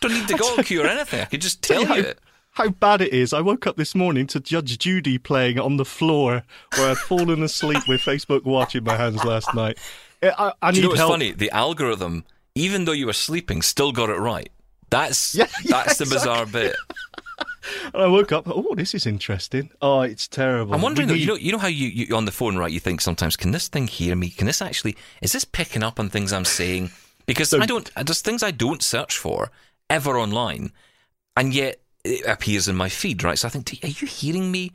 [0.00, 1.20] Don't need to go queue or anything.
[1.20, 2.18] I could just tell Tell you you it.
[2.58, 3.32] How bad it is.
[3.32, 6.42] I woke up this morning to Judge Judy playing on the floor
[6.74, 9.78] where I'd fallen asleep with Facebook Watch in my hands last night.
[10.20, 11.12] I, I, I Do you know what's help.
[11.12, 11.30] funny?
[11.30, 12.24] The algorithm,
[12.56, 14.50] even though you were sleeping, still got it right.
[14.90, 16.74] That's Yeah, yeah, that's the bizarre bit.
[17.92, 18.44] And I woke up.
[18.48, 19.68] Oh, this is interesting.
[19.82, 20.74] Oh, it's terrible.
[20.74, 22.72] I'm wondering, though, you know, you know how you, you on the phone, right?
[22.72, 24.30] You think sometimes, can this thing hear me?
[24.30, 24.96] Can this actually?
[25.20, 26.90] Is this picking up on things I'm saying?
[27.26, 27.90] Because I don't.
[27.94, 29.50] There's things I don't search for
[29.90, 30.72] ever online,
[31.36, 33.38] and yet it appears in my feed, right?
[33.38, 34.72] So I think, "D- are you hearing me?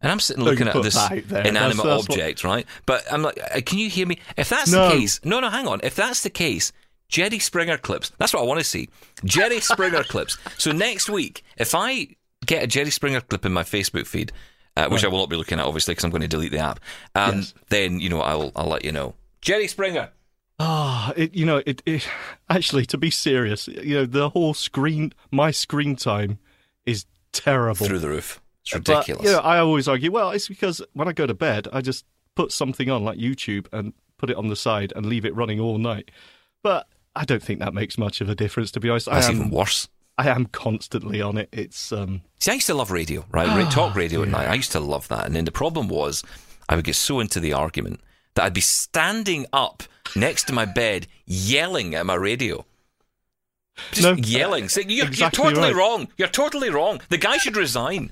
[0.00, 1.40] And I'm sitting looking at this that out there.
[1.46, 2.66] inanimate That's- that's what- object, right?
[2.86, 4.18] But I'm like, uh, can you hear me?
[4.36, 4.90] If that's No.
[4.90, 5.80] the case, no, no, hang on.
[5.82, 6.70] If that's the case,
[7.08, 8.12] Jerry Springer clips.
[8.18, 8.88] That's what I want to see.
[9.24, 10.38] Jerry Springer clips.
[10.56, 12.08] So next week, if I
[12.46, 14.30] get a Jerry Springer clip in my Facebook feed,
[14.76, 16.58] uh, which I will not be looking at, obviously, because I'm going to delete the
[16.60, 16.78] app,
[17.16, 17.54] um, Yes.
[17.70, 19.14] then you know I'll I'll let you know.
[19.42, 20.10] Jerry Springer.
[20.60, 22.06] Ah, it, you know, it, it.
[22.48, 26.38] Actually, to be serious, you know, the whole screen, my screen time
[26.88, 27.86] is terrible.
[27.86, 28.40] through the roof.
[28.62, 29.24] It's ridiculous.
[29.24, 32.04] you know, I always argue, well, it's because when I go to bed, I just
[32.34, 35.60] put something on like YouTube and put it on the side, and leave it running
[35.60, 36.10] all night.
[36.62, 39.06] But I don't think that makes much of a difference, to be honest.
[39.06, 39.88] That's I am, even worse.
[40.18, 41.48] I am constantly on it.
[41.52, 43.46] It's um, See, I used to love radio, right?
[43.46, 44.48] Ra- Talk radio at night.
[44.48, 45.26] I used to love that.
[45.26, 46.24] And then the problem was,
[46.68, 48.00] I would get so into the argument
[48.34, 49.84] that I'd be standing up
[50.16, 52.64] next to my bed yelling at my radio.
[53.92, 55.78] Just No, yelling, saying, you're, exactly you're totally right.
[55.78, 56.08] wrong.
[56.16, 57.00] You're totally wrong.
[57.08, 58.10] The guy should resign.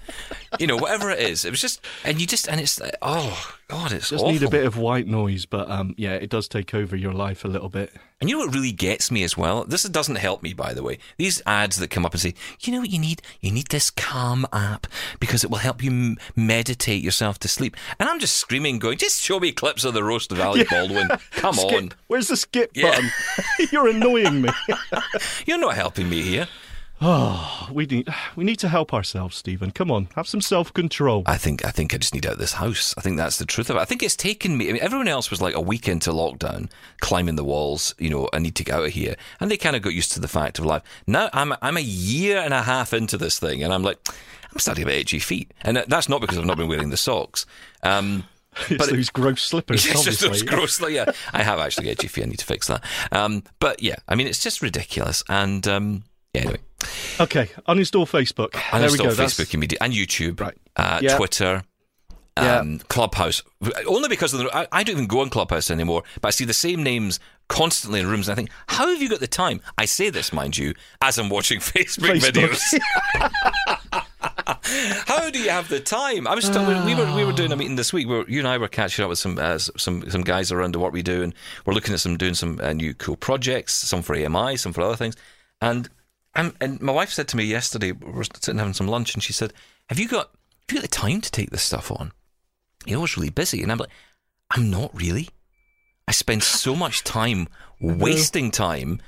[0.59, 1.45] You know, whatever it is.
[1.45, 4.33] It was just, and you just, and it's like, oh, God, it's just awful.
[4.33, 7.45] need a bit of white noise, but um, yeah, it does take over your life
[7.45, 7.93] a little bit.
[8.21, 9.65] And you know what really gets me as well?
[9.65, 10.99] This doesn't help me, by the way.
[11.19, 13.23] These ads that come up and say, you know what you need?
[13.41, 14.87] You need this Calm app
[15.19, 17.77] because it will help you m- meditate yourself to sleep.
[17.99, 21.09] And I'm just screaming, going, just show me clips of the roast of Alec Baldwin.
[21.33, 21.73] Come Skip.
[21.73, 21.93] on.
[22.07, 22.91] Where's the skip Yeah.
[22.93, 23.11] button?
[23.73, 24.51] You're annoying me.
[25.47, 26.47] You're not helping me here.
[27.01, 29.71] Oh, we need we need to help ourselves, Stephen.
[29.71, 31.23] Come on, have some self control.
[31.27, 32.95] I think I think I just need out of this house.
[32.97, 33.81] I think that's the truth of it.
[33.81, 34.69] I think it's taken me.
[34.69, 37.95] I mean, everyone else was like a week into lockdown, climbing the walls.
[37.99, 40.13] You know, I need to get out of here, and they kind of got used
[40.13, 40.83] to the fact of life.
[41.07, 43.99] Now I'm I'm a year and a half into this thing, and I'm like,
[44.53, 46.97] I'm starting to have itchy feet, and that's not because I've not been wearing the
[46.97, 47.47] socks.
[47.83, 48.25] Um,
[48.71, 50.29] It's but it- those gross slippers, it's just obviously.
[50.31, 50.95] those grossly.
[50.95, 52.25] Yeah, I have actually itchy feet.
[52.25, 52.83] I need to fix that.
[53.13, 55.23] Um, but yeah, I mean, it's just ridiculous.
[55.29, 56.05] And um,
[56.37, 56.59] yeah, anyway,
[57.21, 58.53] Okay, uninstall Facebook.
[58.55, 59.05] We go.
[59.07, 60.57] Facebook that's- immediately and YouTube, Right.
[60.77, 61.17] uh, Yeah.
[61.17, 61.63] Twitter.
[62.39, 62.59] Yeah.
[62.59, 63.43] Um, Clubhouse,
[63.87, 66.03] only because of the, I, I don't even go on Clubhouse anymore.
[66.21, 67.19] But I see the same names
[67.49, 69.63] constantly in rooms, and I think, how have you got the time?
[69.79, 72.51] I say this, mind you, as I'm watching Facebook, Facebook.
[72.51, 73.81] videos.
[75.07, 76.27] How do you have the time?
[76.27, 78.09] I was still, we were we were doing a meeting this week.
[78.09, 80.79] Where you and I were catching up with some uh, some some guys around the
[80.79, 84.03] work we do, and we're looking at some doing some uh, new cool projects, some
[84.03, 85.17] for AMI, some for other things.
[85.61, 85.89] And
[86.37, 89.23] and, and my wife said to me yesterday, we were sitting having some lunch, and
[89.23, 89.53] she said,
[89.89, 90.31] "Have you got
[90.69, 92.13] have you got the time to take this stuff on?
[92.85, 93.91] You're always really busy." And I'm like,
[94.51, 95.29] "I'm not really.
[96.07, 97.49] I spend so much time
[97.81, 99.01] wasting time."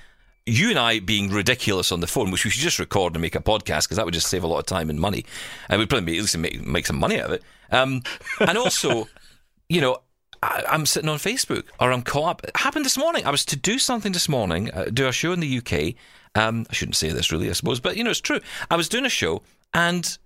[0.48, 3.34] you and I being ridiculous on the phone, which we should just record and make
[3.34, 5.24] a podcast because that would just save a lot of time and money,
[5.68, 7.42] and we'd probably make, at least make, make some money out of it.
[7.70, 8.02] Um,
[8.40, 9.08] and also,
[9.68, 9.98] you know,
[10.42, 12.44] I, I'm sitting on Facebook or I'm caught up.
[12.44, 13.26] It happened this morning.
[13.26, 15.94] I was to do something this morning, uh, do a show in the UK.
[16.38, 18.40] Um, I shouldn't say this really, I suppose, but you know, it's true.
[18.70, 19.42] I was doing a show
[19.74, 20.18] and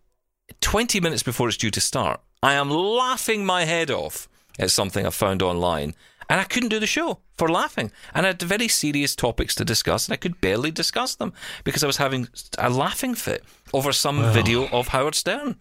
[0.61, 5.07] 20 minutes before it's due to start, I am laughing my head off at something
[5.07, 5.94] I found online.
[6.29, 7.92] And I couldn't do the show for laughing.
[8.14, 11.85] And I had very serious topics to discuss, and I could barely discuss them because
[11.85, 13.44] I was having a laughing fit
[13.75, 15.57] over some video of Howard Stern.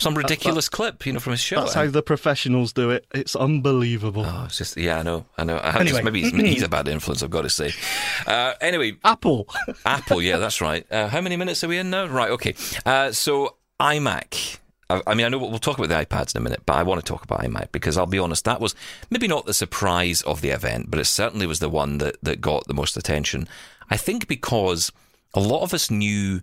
[0.00, 1.60] Some ridiculous clip, you know, from his show.
[1.60, 3.06] That's how the professionals do it.
[3.14, 4.24] It's unbelievable.
[4.26, 5.56] Oh, it's just yeah, I know, I know.
[5.58, 6.02] I Anyway.
[6.02, 7.22] maybe he's, he's a bad influence.
[7.22, 7.72] I've got to say.
[8.26, 9.46] Uh, anyway, Apple.
[9.84, 10.90] Apple, yeah, that's right.
[10.90, 12.06] Uh, how many minutes are we in now?
[12.06, 12.54] Right, okay.
[12.86, 14.58] Uh, so iMac.
[14.88, 16.82] I, I mean, I know we'll talk about the iPads in a minute, but I
[16.82, 18.74] want to talk about iMac because I'll be honest, that was
[19.10, 22.40] maybe not the surprise of the event, but it certainly was the one that, that
[22.40, 23.46] got the most attention.
[23.90, 24.90] I think because
[25.34, 26.40] a lot of us knew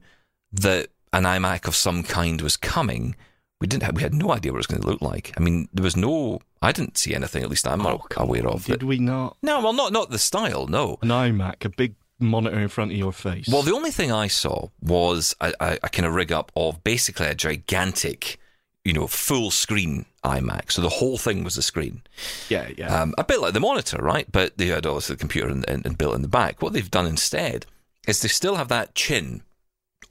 [0.53, 3.15] that an iMac of some kind was coming.
[3.59, 5.33] We didn't have, we had no idea what it was going to look like.
[5.35, 8.47] I mean, there was no, I didn't see anything, at least I'm not Oh, aware
[8.47, 8.65] of.
[8.65, 9.35] Did That, we not?
[9.41, 10.99] no, well, not, not the style, no.
[11.01, 13.47] An iMac, a big monitor in front of your face.
[13.47, 16.83] Well, the only thing I saw was a, a, a kind of rig up of
[16.83, 18.39] basically a gigantic,
[18.85, 20.71] you know, full screen iMac.
[20.71, 22.03] So the whole thing was a screen.
[22.49, 23.01] yeah, yeah.
[23.01, 24.31] Um, a bit like the monitor, right?
[24.31, 26.61] But they had obviously the computer and, and, and built in the back.
[26.61, 27.65] What they've done instead
[28.07, 29.41] is they still have that chin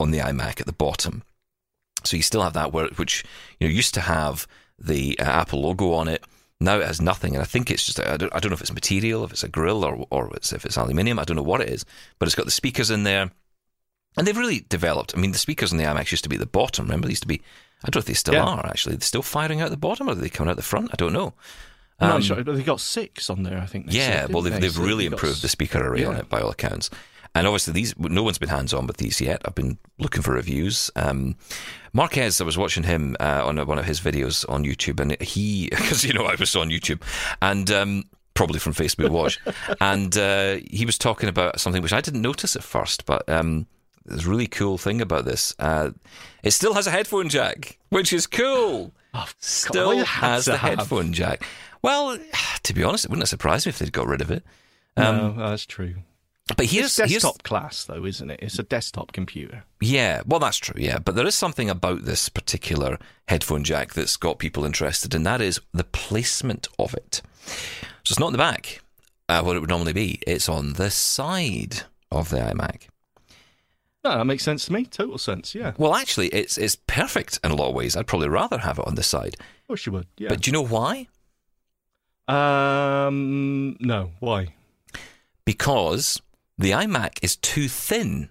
[0.00, 1.22] on the iMac at the bottom.
[2.06, 3.24] So you still have that where, which
[3.60, 4.46] you know used to have
[4.78, 6.24] the uh, Apple logo on it.
[6.58, 8.62] Now it has nothing, and I think it's just I don't, I don't know if
[8.62, 11.18] it's material, if it's a grill, or or it's, if it's aluminium.
[11.18, 11.84] I don't know what it is,
[12.18, 13.30] but it's got the speakers in there,
[14.16, 15.12] and they've really developed.
[15.14, 16.86] I mean, the speakers on the iMacs used to be at the bottom.
[16.86, 17.42] Remember, they used to be.
[17.84, 18.44] I don't know if they still Yeah.
[18.44, 18.96] are actually.
[18.96, 20.90] They're still firing out the bottom, or are they coming out the front?
[20.92, 21.34] I don't know.
[21.98, 22.42] Um, not sure.
[22.42, 23.86] They got six on there, I think.
[23.90, 24.60] Yeah, said, well, they've, they?
[24.60, 26.90] they've So really improved the speaker array on it by all accounts.
[27.36, 29.42] And obviously, these no one's been hands on with these yet.
[29.44, 30.90] I've been looking for reviews.
[30.96, 31.36] Um,
[31.92, 35.68] Marques, I was watching him uh, on one of his videos on YouTube, and he,
[35.70, 37.02] because you know I was on YouTube,
[37.42, 39.38] and um, probably from Facebook Watch,
[39.82, 43.66] and uh, he was talking about something which I didn't notice at first, but um,
[44.06, 45.54] there's a really cool thing about this.
[45.58, 45.90] Uh,
[46.42, 48.94] it still has a headphone jack, which is cool.
[49.12, 50.78] Oh, Still has the have.
[50.78, 51.44] headphone jack.
[51.82, 52.18] Well,
[52.62, 54.42] to be honest, it wouldn't have surprised me if they'd got rid of it.
[54.96, 55.96] Um, no, that's true.
[56.56, 58.38] But here's, It's here's desktop class, though, isn't it?
[58.40, 59.64] It's a desktop computer.
[59.80, 60.80] yeah, well, that's true.
[60.80, 65.26] Yeah, but there is something about this particular headphone jack that's got people interested, and
[65.26, 67.20] that is the placement of it.
[68.04, 68.80] So it's not in the back,
[69.28, 70.20] uh, what it would normally be.
[70.26, 71.82] It's on the side
[72.12, 72.82] of the iMac.
[74.04, 74.84] No, that makes sense to me.
[74.84, 75.52] Total sense.
[75.52, 77.96] Yeah, Well, actually, it's it's perfect in a lot of ways.
[77.96, 79.34] I'd probably rather have it on the side.
[79.66, 80.06] course you would.
[80.16, 80.28] Yeah.
[80.28, 81.08] But do you know why?
[82.28, 84.12] Um, no.
[84.20, 84.54] Why?
[85.44, 86.20] Because
[86.58, 88.30] the iMac is too thin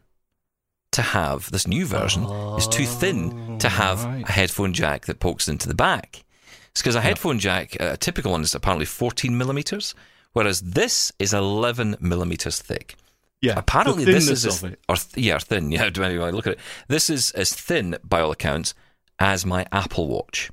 [0.92, 2.24] to have this new version
[2.58, 4.28] is too thin to oh, have right.
[4.28, 6.24] a headphone jack that pokes into the back.
[6.72, 9.94] It's because a headphone jack, a typical one, is apparently 14 millimeters,
[10.34, 12.96] whereas this is 11 millimeters thick.
[13.42, 13.54] Yeah.
[13.58, 15.72] Apparently, this is as, or th- yeah, thin.
[15.72, 16.60] Yeah, depending on look at it.
[16.88, 18.74] This is as thin, by all accounts,
[19.20, 20.50] as my Apple Watch.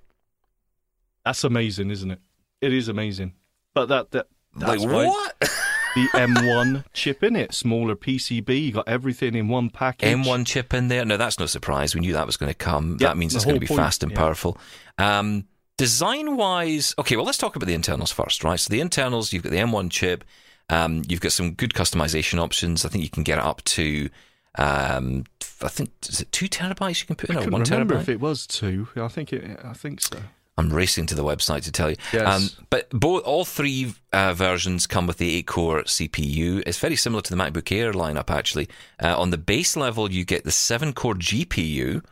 [1.24, 2.20] That's amazing, isn't it?
[2.60, 3.34] It is amazing.
[3.74, 5.50] But that that that's like why what?
[5.94, 8.66] the M1 chip in it, smaller PCB.
[8.66, 10.08] You got everything in one package.
[10.08, 11.04] M1 chip in there.
[11.04, 11.94] No, that's no surprise.
[11.94, 12.96] We knew that was going to come.
[13.00, 14.18] Yeah, that means it's going to be point, fast and yeah.
[14.18, 14.58] powerful.
[14.98, 18.58] Um, design wise, okay, well, let's talk about the internals first, right?
[18.58, 20.24] So, the internals, you've got the M1 chip,
[20.68, 22.84] um, you've got some good customization options.
[22.84, 24.08] I think you can get it up to,
[24.56, 25.24] um,
[25.60, 28.02] I think, is it two terabytes you can put in I couldn't one remember terabyte?
[28.02, 28.88] if it was two.
[28.96, 29.60] I think it.
[29.64, 30.18] I think so.
[30.58, 31.96] I'm racing to the website to tell you.
[32.12, 32.26] Yes.
[32.26, 36.62] Um, but both all three uh, versions come with the 8-core CPU.
[36.66, 38.68] It's very similar to the MacBook Air lineup, actually.
[39.02, 42.04] Uh, on the base level, you get the 7-core GPU.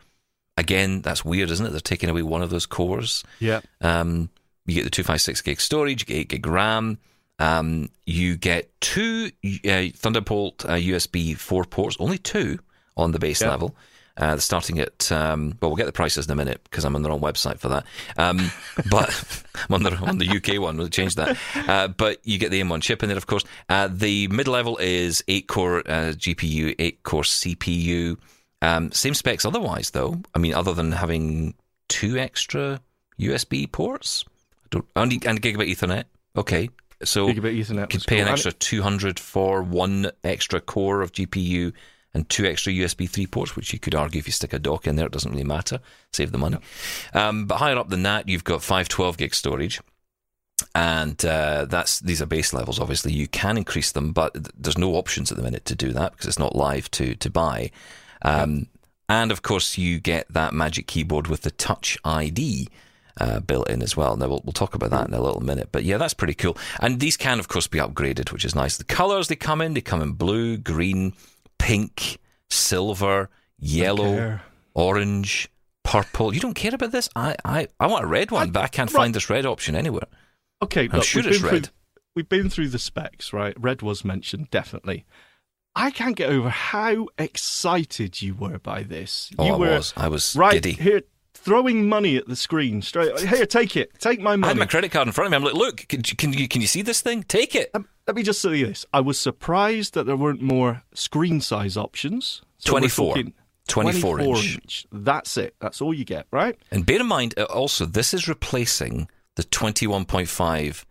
[0.57, 1.69] Again, that's weird, isn't it?
[1.69, 3.23] They're taking away one of those cores.
[3.39, 3.61] Yeah.
[3.79, 4.29] Um,
[4.65, 6.97] you get the 256 gig storage, you get 8 gig RAM.
[7.39, 9.31] Um, you get two
[9.67, 12.59] uh, Thunderbolt uh, USB 4 ports, only two
[12.97, 13.49] on the base Yeah.
[13.49, 13.75] level.
[14.17, 17.01] Uh, starting at, um, well, we'll get the prices in a minute because I'm on
[17.01, 17.85] the wrong website for that.
[18.17, 18.51] Um,
[18.89, 21.37] but I'm on the, on the UK one, we'll change that.
[21.55, 23.45] Uh, but you get the M1 chip in there, of course.
[23.69, 28.17] Uh, the mid level is 8 core uh, GPU, 8 core CPU.
[28.61, 30.21] Um, same specs otherwise, though.
[30.35, 31.55] I mean, other than having
[31.87, 32.81] two extra
[33.19, 34.25] USB ports
[34.73, 36.05] and, and gigabit Ethernet.
[36.35, 36.69] Okay,
[37.03, 37.89] so Gigabit Ethernet.
[37.89, 38.27] could pay cool.
[38.27, 41.73] an extra 200 for one extra core of GPU
[42.13, 44.87] and two extra USB 3 ports, which you could argue if you stick a dock
[44.87, 45.79] in there, it doesn't really matter.
[46.11, 46.57] Save the money.
[47.13, 49.81] Um, but higher up than that, you've got 512 gig storage.
[50.75, 52.79] And uh, that's these are base levels.
[52.79, 56.11] Obviously, you can increase them, but there's no options at the minute to do that
[56.11, 57.71] because it's not live to to buy.
[58.21, 58.67] Um,
[59.09, 62.69] and of course, you get that magic keyboard with the Touch ID
[63.19, 64.15] uh, built in as well.
[64.15, 65.69] Now we'll, we'll talk about that in a little minute.
[65.71, 66.57] But yeah, that's pretty cool.
[66.79, 68.77] And these can, of course, be upgraded, which is nice.
[68.77, 71.13] The colors they come in, they come in blue, green,
[71.61, 72.17] pink,
[72.49, 74.39] silver, yellow,
[74.73, 75.49] orange,
[75.83, 76.33] purple.
[76.33, 77.09] You don't care about this?
[77.15, 78.97] I I, I want a red one, I- but I can't right.
[79.01, 80.07] find this red option anywhere.
[80.61, 81.65] Okay, I'm look, sure we've been red.
[81.65, 81.73] Through,
[82.15, 83.55] we've been through the specs, right?
[83.59, 85.05] Red was mentioned, definitely.
[85.75, 89.31] I can't get over how excited you were by this.
[89.39, 89.93] Oh, you I were was.
[89.95, 90.73] I was right giddy.
[90.73, 91.01] here,
[91.41, 93.19] throwing money at the screen straight.
[93.19, 93.99] Here, take it.
[93.99, 94.45] Take my money.
[94.45, 95.37] I had my credit card in front of me.
[95.37, 97.23] I'm like, look, can, can you can you see this thing?
[97.23, 97.71] Take it.
[97.73, 101.77] Um, let me just say this: I was surprised that there weren't more screen size
[101.77, 102.41] options.
[102.59, 103.15] So we're 24.
[103.67, 104.85] 24 inch.
[104.91, 105.55] That's it.
[105.59, 106.57] That's all you get, right?
[106.71, 110.85] And bear in mind, uh, also, this is replacing the 21.5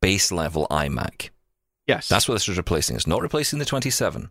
[0.00, 1.30] base level iMac.
[1.86, 2.08] Yes.
[2.08, 2.96] That's what this is replacing.
[2.96, 4.30] It's not replacing the 27.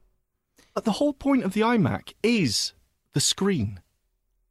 [0.74, 2.74] But the whole point of the iMac is
[3.14, 3.80] the screen.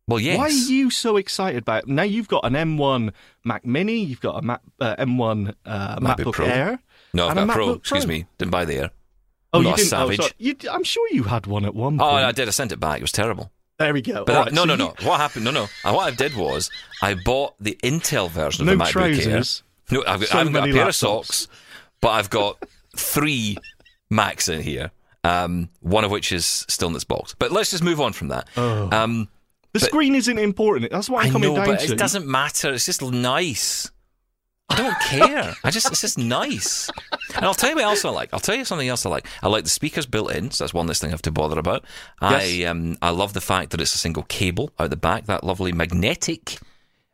[0.06, 0.38] Well, yes.
[0.38, 1.88] Why are you so excited about it?
[1.88, 3.12] Now you've got an M1
[3.44, 6.46] Mac Mini, you've got a Mac, uh, M1 uh, MacBook Pro.
[6.46, 6.78] Air.
[7.14, 7.70] no, I've and got Pro.
[7.72, 8.26] Excuse me.
[8.38, 8.90] Didn't buy the Air.
[9.52, 9.86] Oh, I'm you didn't?
[9.86, 10.16] oh, savage.
[10.18, 10.30] sorry.
[10.38, 12.12] You, I'm sure you had one at one point.
[12.12, 12.48] Oh, I did.
[12.48, 12.98] I sent it back.
[12.98, 13.50] It was terrible.
[13.78, 14.24] There we go.
[14.24, 15.08] But I- right, no, so no, you- no.
[15.08, 15.44] What happened?
[15.44, 15.68] No, no.
[15.84, 16.70] What I did was
[17.02, 19.62] I bought the Intel version No of the MacBook trousers.
[19.90, 19.98] Air.
[19.98, 21.48] No, I've got, So I haven't got a pair of socks,
[22.00, 22.62] but I've got
[22.96, 23.56] three
[24.10, 24.90] Macs in here.
[25.24, 27.34] Um, one of which is still in this box.
[27.38, 28.46] But let's just move on from that.
[28.58, 29.28] Um,
[29.74, 30.90] The screen isn't important.
[30.90, 31.92] That's what I'm I coming know, down but to.
[31.92, 32.72] it doesn't matter.
[32.72, 33.90] It's just nice.
[34.70, 35.54] I don't care.
[35.62, 36.90] I just it's just nice.
[37.36, 38.30] And I'll tell you what else I like.
[38.32, 39.26] I'll tell you something else I like.
[39.42, 41.58] I like the speakers built in, so that's one less thing I have to bother
[41.58, 41.84] about.
[42.20, 45.26] I um I love the fact that it's a single cable out the back.
[45.26, 46.58] That lovely magnetic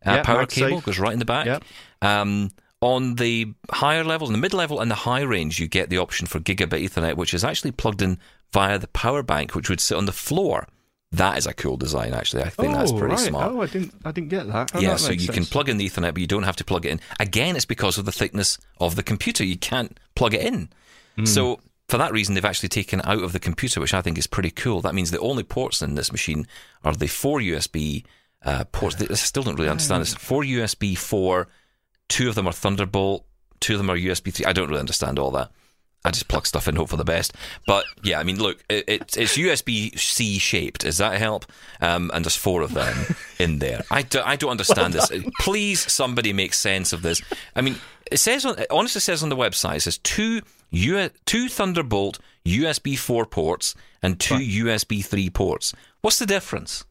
[0.07, 1.47] uh, Yeah, power cable goes right in the back.
[1.47, 1.59] Yeah.
[2.03, 2.51] Um,
[2.83, 5.99] on the higher level, in the mid level and the high range, you get the
[5.99, 8.19] option for gigabit Ethernet, which is actually plugged in
[8.53, 10.67] via the power bank, which would sit on the floor.
[11.13, 12.45] That is a cool design, actually.
[12.45, 13.19] I think oh, that's pretty right.
[13.19, 13.53] smart.
[13.53, 13.95] Oh, I didn't.
[14.05, 14.71] I didn't get that.
[14.75, 16.65] Oh, Yeah, that so you can plug in the Ethernet, but you don't have to
[16.65, 17.01] plug it in.
[17.19, 19.45] Again, it's because of the thickness of the computer.
[19.45, 20.69] You can't plug it in.
[21.17, 21.25] Hmm.
[21.25, 24.19] So for that reason, they've actually taken it out of the computer, which I think
[24.19, 24.81] is pretty cool.
[24.81, 26.47] That means the only ports in this machine
[26.85, 28.05] are the four USB
[28.45, 28.97] uh, ports.
[29.03, 30.15] I still don't really understand this.
[30.15, 31.49] Four USB four,
[32.09, 33.27] two of them are Thunderbolt,
[33.59, 34.47] two of them are USB three.
[34.47, 35.51] I don't really understand all that.
[36.05, 37.35] I just plug stuff in, hope for the best.
[37.67, 40.83] But yeah, I mean, look, it, it, it's USB C shaped.
[40.83, 41.45] Does that help?
[41.81, 43.83] Um, and there's four of them in there.
[43.91, 45.13] I, do, I don't understand this.
[45.41, 47.21] Please, somebody make sense of this.
[47.55, 47.77] I mean,
[48.11, 50.41] it says on, it honestly says on the website, it says two
[50.71, 55.75] U, two Thunderbolt USB four ports and two USB three ports.
[56.01, 56.85] What's the difference?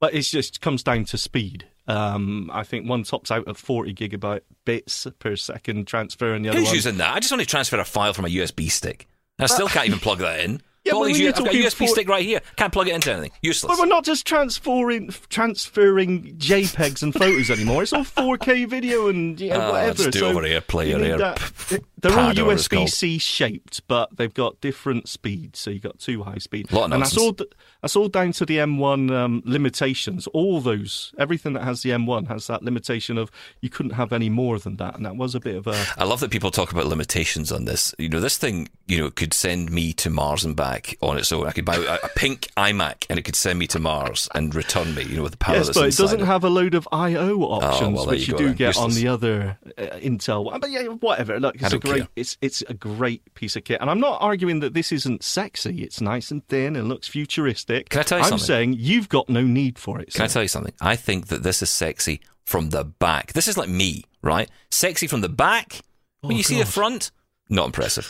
[0.00, 1.66] But it just comes down to speed.
[1.90, 6.50] Um, I think one tops out at 40 gigabyte bits per second transfer, and the
[6.50, 6.74] other Who's one.
[6.76, 7.14] using that?
[7.14, 9.06] I just want to transfer a file from a USB stick.
[9.38, 10.60] I still can't even plug that in.
[10.82, 12.40] Yeah, All but these I've got a USB for- stick right here.
[12.56, 13.32] Can't plug it into anything.
[13.42, 13.70] Useless.
[13.70, 17.82] But we're not just transferring transferring JPEGs and photos anymore.
[17.82, 19.94] It's all 4K video and yeah, Ah, whatever.
[19.98, 22.58] just do so over here, play you your air that- They're all pad or whatever
[22.58, 22.88] it's called.
[22.88, 25.58] USB-C shaped, but they've got different speeds.
[25.58, 27.36] So you've got two high speed, Lot of and that's all.
[27.82, 30.26] That's all down to the M1 um, limitations.
[30.28, 33.30] All those, everything that has the M1 has that limitation of
[33.60, 35.86] you couldn't have any more than that, and that was a bit of a.
[35.96, 37.94] I love that people talk about limitations on this.
[37.98, 41.32] You know, this thing, you know, could send me to Mars and back on its
[41.32, 41.46] own.
[41.46, 44.54] I could buy a, a pink iMac and it could send me to Mars and
[44.54, 46.86] return me, you know, with the power Yes, but it doesn't have a load of
[46.92, 48.54] I/O options, well, which you you, do then.
[48.54, 50.60] get on the other uh, Intel one.
[50.60, 51.40] But yeah, whatever.
[51.40, 54.20] Look, it's a don't great, it's it's a great piece of kit, and I'm not
[54.22, 55.82] arguing that this isn't sexy.
[55.82, 57.88] It's nice and thin and looks futuristic.
[57.88, 58.46] Can I tell you I'm something?
[58.46, 60.12] saying you've got no need for it.
[60.12, 60.74] Can I tell you something?
[60.80, 63.32] I think that this is sexy from the back.
[63.32, 64.48] This is like me, right?
[64.70, 65.80] Sexy from the back.
[66.22, 67.10] When Oh, you see the front,
[67.48, 68.06] not impressive.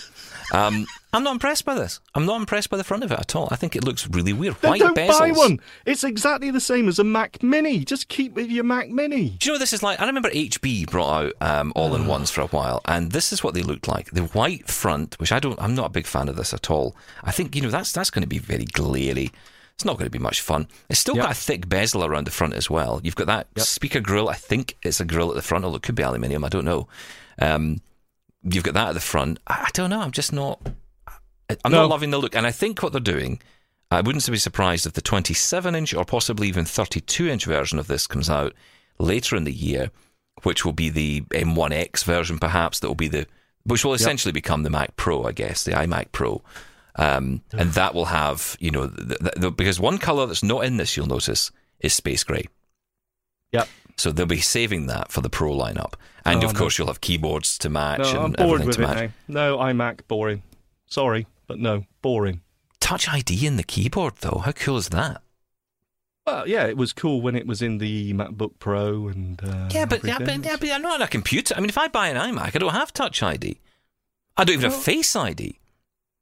[0.53, 2.01] Um, I'm not impressed by this.
[2.15, 3.49] I'm not impressed by the front of it at all.
[3.51, 4.55] I think it looks really weird.
[4.61, 5.19] Then White don't bezels.
[5.19, 5.61] buy one.
[5.87, 7.85] It's exactly the same as a Mac Mini.
[7.85, 9.31] Just keep with your Mac Mini.
[9.31, 10.01] Do you know what this is like?
[10.01, 13.63] I remember HP brought out um, all-in-ones for a while, and this is what they
[13.63, 15.61] looked like: the white front, which I don't.
[15.61, 16.95] I'm not a big fan of this at all.
[17.25, 19.31] I think you know that's that's going to be very glary.
[19.75, 20.69] It's not going to be much fun.
[20.91, 21.25] It's still Yep.
[21.25, 23.01] got a thick bezel around the front as well.
[23.03, 24.29] You've got that speaker grill.
[24.29, 26.45] I think it's a grill at the front, although it could be aluminium.
[26.45, 26.87] I don't know.
[27.39, 27.81] Um,
[28.43, 29.39] you've got that at the front.
[29.47, 30.01] I, I don't know.
[30.01, 30.61] I'm just not.
[31.49, 31.83] I- I'm No.
[31.83, 33.41] not loving the look, and I think what they're doing.
[33.93, 37.89] I wouldn't be surprised if the 27 inch or possibly even 32 inch version of
[37.89, 38.55] this comes out
[39.01, 39.91] later in the year,
[40.45, 42.79] which will be the M1X version, perhaps.
[42.79, 43.27] That will be the
[43.65, 46.41] which will essentially become the Mac Pro, I guess, the iMac Pro.
[46.97, 50.65] Um, and that will have, you know, the, the, the, because one color that's not
[50.65, 52.47] in this, you'll notice, is space gray.
[53.53, 53.69] Yep.
[53.97, 56.59] So they'll be saving that for the Pro lineup, and Oh, of no.
[56.59, 59.11] course you'll have keyboards to match No, and I'm bored everything with to it match.
[59.29, 59.43] now.
[59.43, 60.43] No iMac, boring.
[60.87, 62.41] Sorry, but no, boring.
[62.81, 65.23] Touch ID in the keyboard, though, how cool is that?
[66.27, 69.85] Well, yeah, it was cool when it was in the MacBook Pro and uh, Yeah,
[69.87, 71.55] but, yeah, but, yeah, but I'm not on a computer.
[71.57, 73.59] I mean, if I buy an iMac, I don't have Touch ID.
[74.37, 75.60] I don't even have Face ID.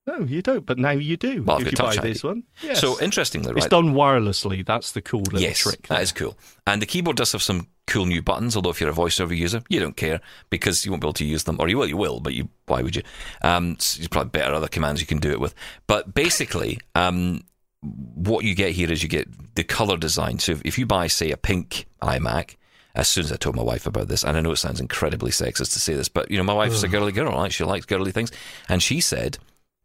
[0.08, 0.64] No, you don't.
[0.64, 1.42] But now you do.
[1.42, 2.00] Well, if you buy ID.
[2.00, 2.80] this one, yes.
[2.80, 3.58] So interestingly, right?
[3.58, 4.64] it's done wirelessly.
[4.64, 5.86] That's the cool little yes, trick.
[5.88, 6.38] that is cool.
[6.66, 8.56] And the keyboard does have some cool new buttons.
[8.56, 11.26] Although if you're a voiceover user, you don't care because you won't be able to
[11.26, 13.02] use them, or you will, you will, but you why would you?
[13.42, 15.54] Um, so there's probably better other commands you can do it with.
[15.86, 17.42] But basically, um,
[17.82, 20.38] what you get here is you get the color design.
[20.38, 22.56] So if, if you buy, say, a pink iMac.
[22.94, 25.30] As soon as I told my wife about this, and I know it sounds incredibly
[25.30, 27.52] sexist to say this, but you know, my wife's a girly girl, right?
[27.52, 28.32] She likes girly things,
[28.68, 29.38] and she said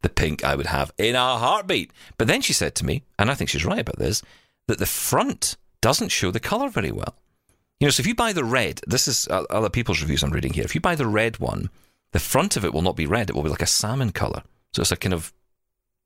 [0.04, 1.92] the pink I would have in a heartbeat.
[2.18, 4.22] But then she said to me, and I think she's right about this,
[4.68, 7.16] that the front doesn't show the color very well.
[7.80, 10.30] You know, so if you buy the red, this is uh, other people's reviews I'm
[10.30, 10.64] reading here.
[10.64, 11.70] If you buy the red one,
[12.14, 14.44] the front of it will not be red; it will be like a salmon color.
[14.74, 15.34] So it's a kind of,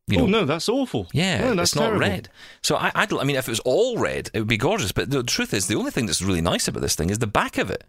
[0.08, 1.08] you know, oh no, that's awful.
[1.14, 2.00] yeah, no, that's it's not terrible.
[2.00, 2.30] red.
[2.64, 4.92] So I, I'd, I mean, if it was all red, it would be gorgeous.
[4.92, 7.28] But the truth is, the only thing that's really nice about this thing is the
[7.28, 7.84] back of it.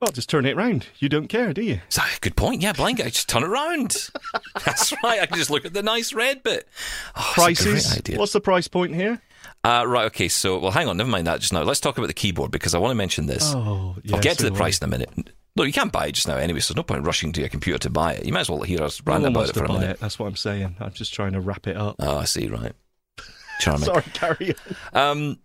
[0.00, 0.86] Well, just turn it round.
[0.98, 1.80] You don't care, do you?
[1.90, 2.62] So, good point.
[2.62, 4.08] Yeah, blind guy, just turn it around.
[4.64, 5.20] That's right.
[5.20, 6.66] I can just look at the nice red bit.
[7.14, 7.98] Oh, Prices.
[7.98, 8.18] idea.
[8.18, 9.20] What's the price point here?
[9.62, 11.62] Uh, right, okay, so, well, hang on, never mind that just now.
[11.62, 13.52] Let's talk about the keyboard because I want to mention this.
[13.54, 15.10] Oh, yeah, I'll get to the price in a minute.
[15.54, 17.50] No, you can't buy it just now anyway, so there's no point rushing to your
[17.50, 18.24] computer to buy it.
[18.24, 19.90] You might as well hear us rant want about it for a minute.
[19.90, 20.00] it.
[20.00, 20.76] That's what I'm saying.
[20.80, 21.96] I'm just trying to wrap it up.
[21.98, 22.72] Oh, I see, right.
[23.60, 23.84] Charming.
[23.84, 24.54] Sorry, carry
[24.94, 25.10] on.
[25.10, 25.38] Um,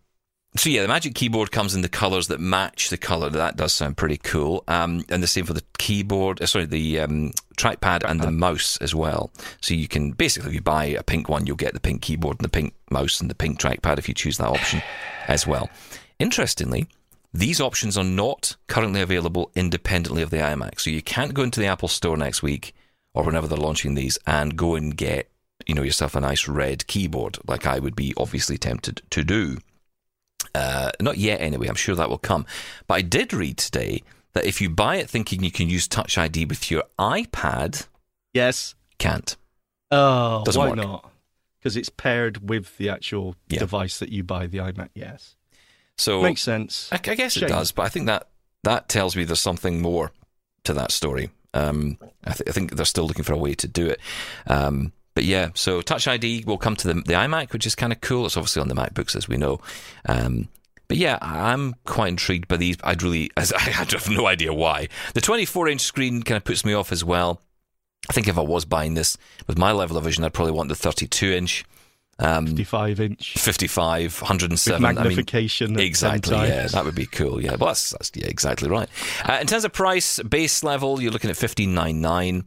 [0.58, 3.30] so yeah, the Magic Keyboard comes in the colours that match the colour.
[3.30, 4.64] That does sound pretty cool.
[4.68, 6.42] Um, and the same for the keyboard.
[6.42, 9.32] Uh, sorry, the um, trackpad and the mouse as well.
[9.62, 12.38] So you can basically, if you buy a pink one, you'll get the pink keyboard
[12.38, 14.82] and the pink mouse and the pink trackpad if you choose that option
[15.28, 15.70] as well.
[16.20, 16.88] Interestingly,
[17.34, 20.80] these options are not currently available independently of the iMac.
[20.80, 22.74] So you can't go into the Apple Store next week
[23.14, 25.30] or whenever they're launching these and go and get
[25.66, 29.58] you know yourself a nice red keyboard like I would be obviously tempted to do.
[30.56, 31.68] Uh, not yet, anyway.
[31.68, 32.46] I'm sure that will come.
[32.88, 34.02] But I did read today
[34.34, 37.88] that if you buy it thinking you can use Touch ID with your iPad,
[38.34, 38.76] Yes.
[39.00, 39.36] can't.
[39.92, 40.78] Oh, Doesn't why work.
[40.78, 41.12] not?
[41.60, 43.60] Because it's paired with the actual Yeah.
[43.60, 44.90] device that you buy, the iMac.
[44.94, 45.36] Yes.
[45.98, 46.90] So Makes sense.
[46.92, 48.28] I, I guess it does, but I think that
[48.64, 50.12] that tells me there's something more
[50.64, 51.30] to that story.
[51.54, 54.00] Um, I, th- I think they're still looking for a way to do it.
[54.48, 57.94] Um, but yeah, so Touch ID will come to the, the iMac, which is kind
[57.94, 58.26] of cool.
[58.26, 59.62] It's obviously on the MacBooks, as we know.
[60.06, 60.50] Um,
[60.88, 62.78] but yeah, I'm quite intrigued by these.
[62.84, 64.90] I'd really, I have no idea why.
[65.14, 67.42] The 24 inch screen kind of puts me off as well.
[68.10, 70.70] I think if I was buying this with my level of vision, I'd probably want
[70.70, 71.66] the 32 inch.
[72.20, 73.34] Um, 55 inch.
[73.38, 74.82] 55, 107.
[74.82, 75.74] With magnification.
[75.74, 76.36] I mean, exactly.
[76.36, 77.42] Yeah, that would be cool.
[77.42, 78.88] Yeah, well, that's, that's yeah, exactly right.
[79.24, 82.46] Uh, in terms of price, base level, you're looking at fifteen nine nine.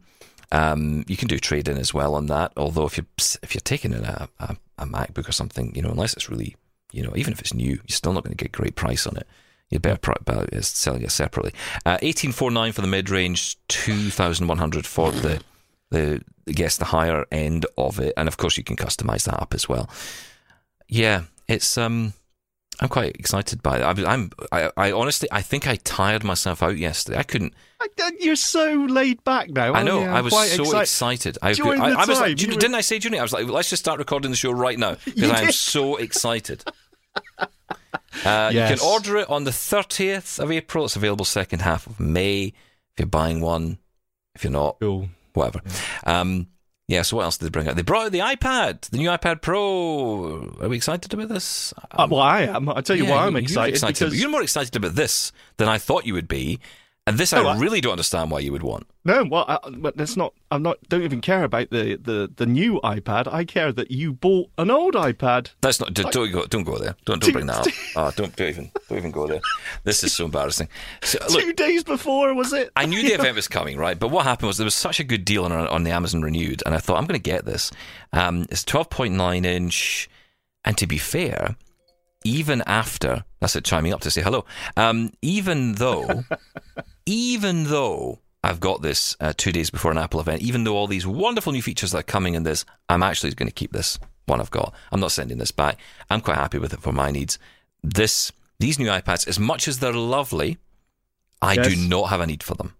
[0.51, 2.51] Um, you can do trade in as well on that.
[2.57, 3.05] Although if you
[3.43, 6.55] if you're taking in a, a, a MacBook or something, you know, unless it's really,
[6.91, 9.17] you know, even if it's new, you're still not going to get great price on
[9.17, 9.27] it.
[9.69, 10.13] You'd better
[10.51, 11.53] it, selling it separately.
[11.85, 15.41] Uh, eighteen four nine for the mid range, two thousand one hundred for the
[15.91, 19.39] the I guess the higher end of it, and of course you can customize that
[19.39, 19.87] up as well.
[20.87, 22.13] Yeah, it's um,
[22.81, 23.81] I'm quite excited by it.
[23.83, 27.17] I, I'm, I, I honestly, I think I tired myself out yesterday.
[27.17, 27.53] I couldn't.
[27.81, 29.73] I- You're so laid back now.
[29.73, 30.01] I know.
[30.01, 30.07] you?
[30.07, 31.35] I was quite so excited.
[31.35, 31.37] excited.
[31.41, 33.19] I, During I, I was like, do you- you were- didn't I say, Junior?
[33.19, 35.97] I was like, let's just start recording the show right now because I am so
[35.97, 36.63] excited.
[38.25, 40.85] Uh, You can order it on the 30th of April.
[40.85, 42.45] It's available second half of May.
[42.47, 42.53] If
[42.99, 43.77] you're buying one,
[44.35, 45.09] if you're not, Cool.
[45.33, 45.61] whatever.
[46.05, 46.47] Um,
[46.89, 47.03] yeah.
[47.03, 47.75] So what else did they bring out?
[47.75, 50.55] They brought out the iPad, the new iPad Pro.
[50.59, 51.71] Are we excited about this?
[51.91, 52.67] Uh, well, I am.
[52.67, 55.69] I tell you Yeah, why I'm you're excited, because You're more excited about this than
[55.69, 56.59] I thought you would be,
[57.07, 58.85] and this Oh, I I- really don't understand why you would want.
[59.03, 60.33] no, well, I, but that's not.
[60.51, 60.77] I'm not.
[60.89, 63.31] Don't even care about the, the the new iPad.
[63.31, 65.49] I care that you bought an old iPad.
[65.61, 65.93] That's not.
[65.93, 66.45] Don't, don't go.
[66.45, 66.95] Don't go there.
[67.05, 67.73] Don't don't bring that up.
[67.95, 69.41] Oh, don't don't even don't even go there.
[69.83, 70.67] This is so embarrassing.
[71.01, 72.69] So, look, Two days before was it?
[72.75, 73.97] I knew the event was coming, right?
[73.97, 76.61] But what happened was there was such a good deal on, on the Amazon Renewed,
[76.65, 77.71] and I thought I'm going to get this.
[78.13, 80.09] Um, it's 12.9 inch,
[80.65, 81.55] and to be fair,
[82.23, 84.45] even after that's it chiming up to say hello.
[84.77, 86.23] Um, even though,
[87.05, 90.87] even though I've got this uh, two days before an Apple event, even though all
[90.87, 93.99] these wonderful new features that are coming in this, I'm actually going to keep this
[94.25, 94.73] one I've got.
[94.91, 95.77] I'm not sending this back.
[96.09, 97.39] I'm quite happy with it for my needs.
[97.83, 100.57] This these new iPads, as much as they're lovely,
[101.41, 102.75] I do not have a need for them.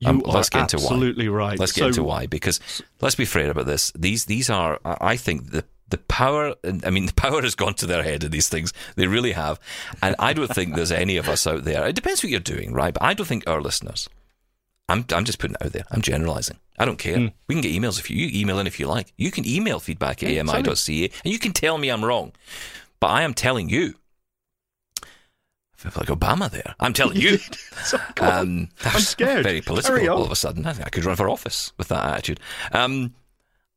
[0.00, 0.82] You Um, let's get into why.
[0.82, 1.56] absolutely right.
[1.58, 2.58] Let's get So- into why because
[3.00, 3.92] let's be fair about this.
[3.96, 6.54] These these are I think the the power.
[6.84, 8.72] I mean, the power has gone to their head in these things.
[8.96, 9.60] They really have,
[10.02, 11.86] and I don't think there's any of us out there.
[11.86, 12.92] It depends what you're doing, right?
[12.92, 14.08] But I don't think our listeners.
[14.88, 15.84] I'm I'm just putting it out there.
[15.90, 16.58] I'm generalising.
[16.78, 17.32] I don't care.
[17.46, 19.12] We can get emails if you, you email in if you like.
[19.16, 22.32] You can email feedback at Yeah, ami.ca and you can tell me I'm wrong.
[22.98, 23.94] But I am telling you.
[25.02, 26.74] I feel like Obama there.
[26.80, 27.38] I'm telling you.
[27.84, 27.98] So.
[28.20, 29.42] Um, I'm scared.
[29.42, 30.66] Very political all of a sudden.
[30.66, 32.38] I think I could run for office with that attitude.
[32.70, 33.14] Um,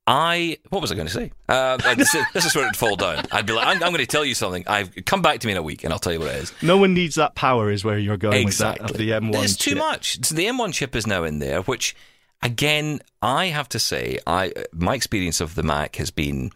[0.08, 1.32] I what was I going to say?
[1.50, 3.26] Uh, this, is, this is where it'd fall down.
[3.32, 4.64] I'd be like, I'm, I'm going to tell you something.
[4.68, 6.54] I've come back to me in a week, and I'll tell you what it is.
[6.62, 8.84] No one needs that power, is where you're going Exactly.
[8.84, 9.32] with that of the M1.
[9.34, 10.24] There's too much.
[10.24, 11.96] So the M1 chip is now in there, which
[12.44, 16.52] again, I have to say, I my experience of the Mac has been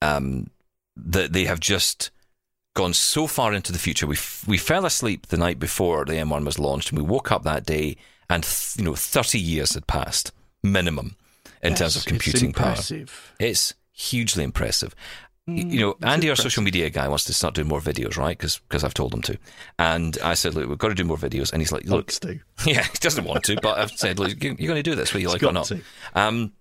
[0.00, 0.48] um,
[0.96, 2.10] that they have just
[2.74, 4.06] gone so far into the future.
[4.06, 7.32] We f- we fell asleep the night before the M1 was launched, and we woke
[7.32, 7.96] up that day,
[8.28, 10.30] and th- you know, 30 years had passed
[10.62, 11.16] minimum
[11.62, 13.06] in terms of computing it's power.
[13.38, 14.94] It's hugely impressive.
[15.46, 18.38] Y- you know, Andy, our social media guy, wants to start doing more videos, right?
[18.38, 19.38] Because I've told him to.
[19.78, 21.52] And I said, look, we've got to do more videos.
[21.52, 22.38] And he's like, look, to.
[22.66, 25.22] yeah, he doesn't want to, but I've said, look, you're going to do this, whether
[25.22, 25.72] you like it or not.
[26.14, 26.52] Um,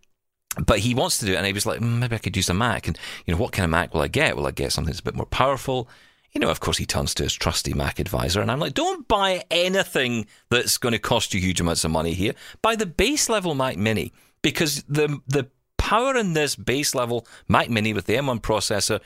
[0.66, 2.50] but he wants to do it, and he was like, "Mm, maybe I could use
[2.50, 2.88] a Mac.
[2.88, 4.36] And you know, what kind of Mac will I get?
[4.36, 5.88] Will I get something that's a bit more powerful?
[6.32, 9.08] You know, of course, he turns to his trusty Mac advisor, and I'm like, don't
[9.08, 12.34] buy anything that's going to cost you huge amounts of money here.
[12.62, 14.12] Buy the base level Mac Mini
[14.42, 19.00] because the the power in this base level Mac Mini with the M1 processor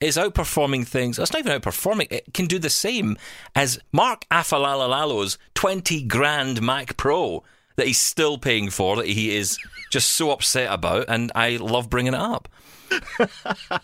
[0.00, 1.18] is outperforming things.
[1.18, 3.16] It's not even outperforming; it can do the same
[3.54, 7.42] as Mark Afalalalo's twenty grand Mac Pro
[7.76, 9.58] that he's still paying for that he is
[9.90, 12.48] just so upset about, and I love bringing it up.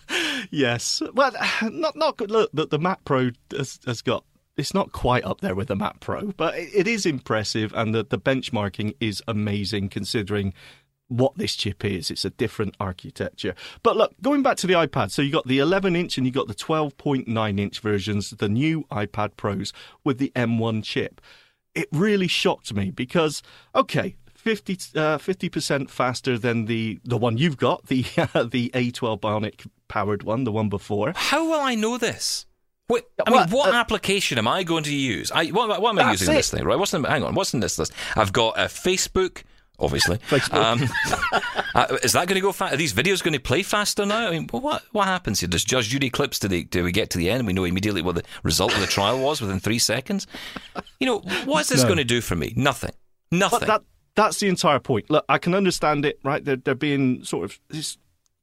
[0.51, 1.03] Yes.
[1.15, 1.33] Well,
[1.63, 2.31] not not good.
[2.31, 4.25] Look, the, the Mac Pro has, has got.
[4.57, 7.95] It's not quite up there with the Mac Pro, but it, it is impressive, and
[7.95, 10.55] the, the benchmarking is amazing considering
[11.09, 12.11] what this chip is.
[12.11, 13.55] It's a different architecture.
[13.83, 16.33] But look, going back to the iPad, so you got the 11 inch and you
[16.33, 19.73] got the 12.9 inch versions, the new iPad Pros
[20.05, 21.21] with the M1 chip.
[21.75, 23.43] It really shocked me because,
[23.75, 25.19] okay, 50 uh,
[25.51, 30.45] percent faster than the the one you've got, the uh, the A12 Bionic powered one,
[30.45, 31.13] the one before.
[31.17, 32.47] How will I know this?
[32.89, 35.33] Wait, I mean, what uh, application am I going to use?
[35.33, 36.37] I, what, what am I using it.
[36.37, 36.63] this thing?
[36.63, 36.79] Right?
[36.79, 37.35] What's in, hang on.
[37.35, 37.93] What's in this list?
[38.15, 39.43] I've got a Facebook.
[39.79, 40.18] Obviously,
[40.51, 40.81] Um,
[41.74, 42.74] uh, is that going to go fast?
[42.74, 44.29] Are these videos going to play faster now?
[44.29, 45.49] I mean, what what happens here?
[45.49, 46.39] Does Judge Judy clips?
[46.39, 48.74] Do, they, do we get to the end and we know immediately what the result
[48.74, 50.27] of the trial was within three seconds?
[50.99, 51.89] You know, what's this No.
[51.89, 52.53] going to do for me?
[52.57, 52.93] Nothing.
[53.31, 53.61] Nothing.
[53.61, 53.83] But that
[54.14, 55.11] that's the entire point.
[55.11, 56.43] Look, I can understand it, right?
[56.43, 57.59] They're, they're being sort of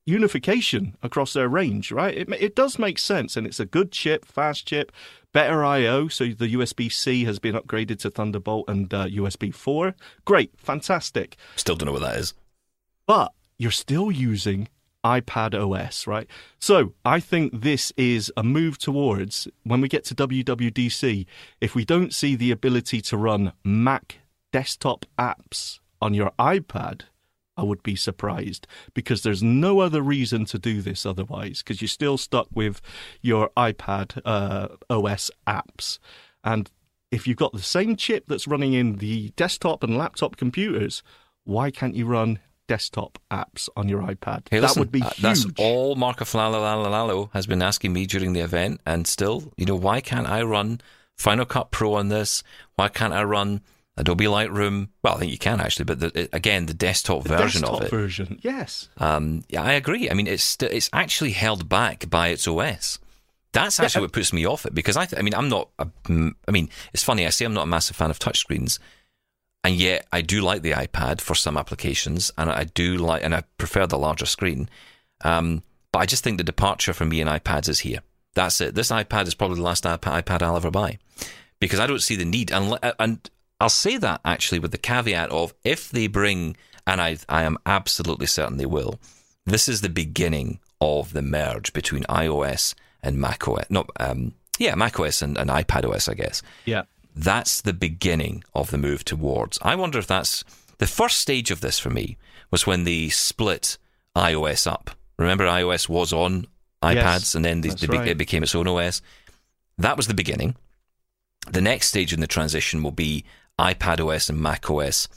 [0.05, 2.15] unification across their range, right?
[2.17, 4.91] It, it does make sense, and it's a good chip, fast chip,
[5.31, 6.07] better I/O.
[6.07, 9.95] So the USB C has been upgraded to Thunderbolt and uh, USB 4.
[10.25, 11.37] Great, fantastic.
[11.55, 12.33] Still don't know what that is.
[13.05, 14.67] But you're still using
[15.03, 16.27] iPad OS, right?
[16.59, 21.25] So I think this is a move towards when we get to WWDC,
[21.59, 24.19] if we don't see the ability to run Mac
[24.51, 27.01] desktop apps on your iPad,
[27.57, 31.87] I would be surprised because there's no other reason to do this otherwise because you're
[31.87, 32.81] still stuck with
[33.21, 35.99] your iPad uh, OS apps.
[36.43, 36.69] And
[37.11, 41.03] if you've got the same chip that's running in the desktop and laptop computers,
[41.43, 44.47] why can't you run desktop apps on your iPad.
[44.49, 45.21] Hey, that listen, would be uh, huge.
[45.21, 49.75] That's all Marco Flalalalo has been asking me during the event, and still, you know,
[49.75, 50.81] why can't I run
[51.17, 52.43] Final Cut Pro on this?
[52.75, 53.61] Why can't I run
[53.95, 54.89] Adobe Lightroom?
[55.03, 57.87] Well, I think you can actually, but the, again, the desktop The version desktop of
[57.87, 57.91] it.
[57.91, 58.89] version, yes.
[58.97, 60.09] Um, yeah, I agree.
[60.09, 62.99] I mean, it's it's actually held back by its OS.
[63.51, 65.69] That's actually uh, what puts me off it because I, th- I mean, I'm not.
[65.77, 67.25] A, I mean, it's funny.
[67.27, 68.79] I say I'm not a massive fan of touchscreens,
[69.63, 73.35] and yet I do like the iPad for some applications, and I do like, and
[73.35, 74.69] I prefer the larger screen.
[75.23, 77.99] Um, but I just think the departure for me in iPads is here.
[78.33, 78.73] That's it.
[78.73, 80.97] This iPad is probably the last iPad iPad I'll ever buy
[81.59, 82.51] because I don't see the need.
[82.51, 83.29] And, and
[83.63, 87.57] I'll say that actually with the caveat of if they bring, and I, I am
[87.65, 88.99] absolutely certain they will,
[89.45, 93.67] this is the beginning of the merge between iOS and macOS.
[93.69, 96.41] Not, um, yeah, macOS and, and iPadOS, I guess.
[96.65, 96.83] Yeah.
[97.15, 99.59] That's the beginning of the move towards.
[99.61, 100.43] I wonder if that's
[100.79, 102.17] the first stage of this for me
[102.51, 103.77] was when they split
[104.13, 104.91] iOS up.
[105.17, 106.47] Remember, iOS was on
[106.81, 108.07] iPads Yes, and then they, they be- right.
[108.09, 109.01] it became its own OS.
[109.77, 110.57] That was the beginning.
[111.49, 113.23] The next stage in the transition will be
[113.59, 115.07] iPad OS and Mac OS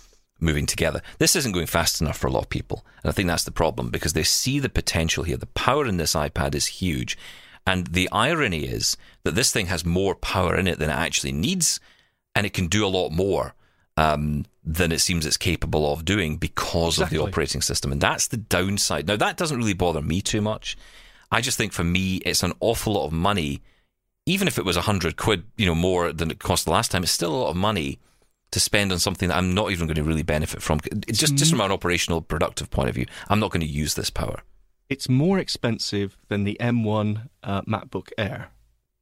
[0.41, 1.01] moving together.
[1.19, 2.85] This isn't going fast enough for a lot of people.
[3.03, 5.37] And I think that's the problem because they see the potential here.
[5.37, 7.17] The power in this iPad is huge.
[7.67, 11.33] And the irony is that this thing has more power in it than it actually
[11.33, 11.81] needs,
[12.35, 13.55] and it can do a lot more
[13.97, 17.19] um, than it seems it's capable of doing because Exactly.
[17.19, 17.91] of the operating system.
[17.91, 19.09] And that's the downside.
[19.09, 20.77] Now, that doesn't really bother me too much.
[21.33, 23.63] I just think for me, it's an awful lot of money.
[24.27, 26.91] Even if it was a hundred quid, you know, more than it cost the last
[26.91, 27.99] time, it's still a lot of money
[28.53, 30.81] to spend on something that I'm not even going to really benefit from.
[31.09, 33.95] It's just, just from an operational, productive point of view, I'm not going to use
[33.95, 34.43] this power.
[34.89, 38.51] It's more expensive than the M1 uh, MacBook Air.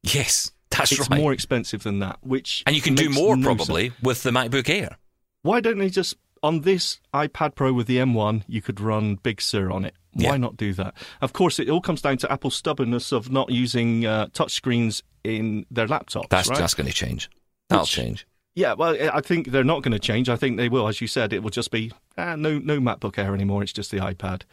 [0.03, 1.19] Yes, that's it's right.
[1.19, 4.69] more expensive than that, which and you can do more no probably with the MacBook
[4.69, 4.97] Air.
[5.43, 9.41] Why don't they just on this iPad Pro with the M1, you could run Big
[9.41, 9.95] Sur on it.
[10.13, 10.37] Why Yeah.
[10.37, 10.93] not do that?
[11.21, 15.65] Of course, it all comes down to Apple's stubbornness of not using uh, touchscreens in
[15.71, 16.29] their laptops.
[16.29, 16.57] That's right?
[16.59, 17.29] that's going to change.
[17.69, 18.27] That'll Which- change.
[18.55, 20.29] Yeah, well, I think they're not going to change.
[20.29, 21.33] I think they will, as you said.
[21.33, 23.61] It will just be ah, no, no MacBook Air anymore.
[23.63, 24.43] It's just the iPad.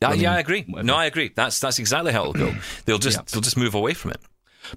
[0.00, 0.62] Yeah, running yeah, I agree.
[0.68, 0.84] whatever.
[0.86, 1.30] No, I agree.
[1.34, 2.52] That's that's exactly how it'll go.
[2.86, 3.24] They'll just Yeah.
[3.32, 4.20] they'll just move away from it.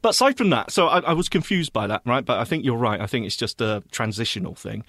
[0.02, 2.24] But aside from that, so I, I was confused by that, right?
[2.26, 3.00] But I think you're right.
[3.02, 4.84] I think it's just a transitional thing.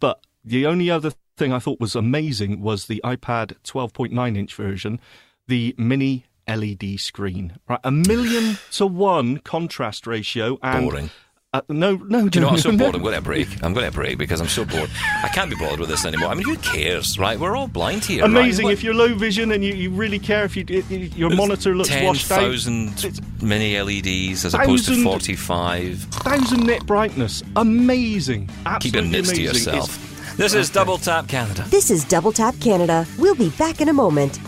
[0.00, 5.00] But the only other thing I thought was amazing was the iPad 12.9 inch version,
[5.46, 7.80] the mini LED screen, right?
[7.84, 11.10] A million to one contrast ratio and Boring.
[11.54, 12.54] Uh, no, no, Do you know what?
[12.54, 12.94] I'm so no, bored.
[12.94, 13.46] I'm going to break.
[13.62, 14.88] I'm going to break because I'm so bored.
[15.22, 16.30] I can't be bothered with this anymore.
[16.30, 17.38] I mean, who cares, right?
[17.38, 18.24] We're all blind here.
[18.24, 18.72] Amazing Right?
[18.72, 21.90] if you're low vision and you, you really care if you, if your monitor looks
[21.90, 22.40] ten washed out.
[22.40, 25.98] thousand It's mini LEDs as opposed to Thousand- forty-five.
[25.98, 27.42] thousand nit brightness.
[27.56, 28.46] Amazing.
[28.46, 29.74] Keep Absolutely your nits to amazing.
[29.74, 30.36] yourself.
[30.38, 31.66] This is Double Tap Canada.
[31.68, 33.06] This is Double Tap Canada.
[33.18, 34.38] We'll be back in a moment.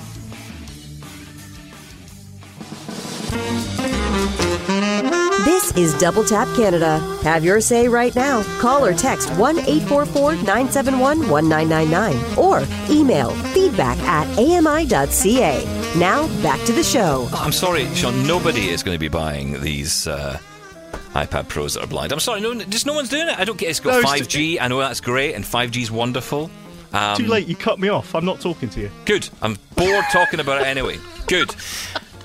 [5.77, 6.99] Is Double Tap Canada.
[7.23, 8.43] Have your say right now.
[8.61, 15.65] Call or text 1 844 971 1999 or email feedback at ami.ca.
[15.99, 17.29] Now, back to the show.
[17.33, 18.27] I'm sorry, Sean.
[18.27, 20.39] Nobody is going to be buying these uh,
[21.13, 22.13] iPad Pros that are blind.
[22.13, 22.41] I'm sorry.
[22.41, 23.39] No, just no one's doing it.
[23.39, 23.71] I don't get.
[23.71, 24.59] It's got No, it's- 5G.
[24.61, 26.51] I know that's great, and 5G is wonderful.
[26.93, 27.47] Um, Too late.
[27.49, 28.15] You cut me off.
[28.15, 28.91] I'm not talking to you.
[29.05, 29.29] Good.
[29.43, 30.99] I'm bored talking about it anyway.
[31.27, 31.55] Good.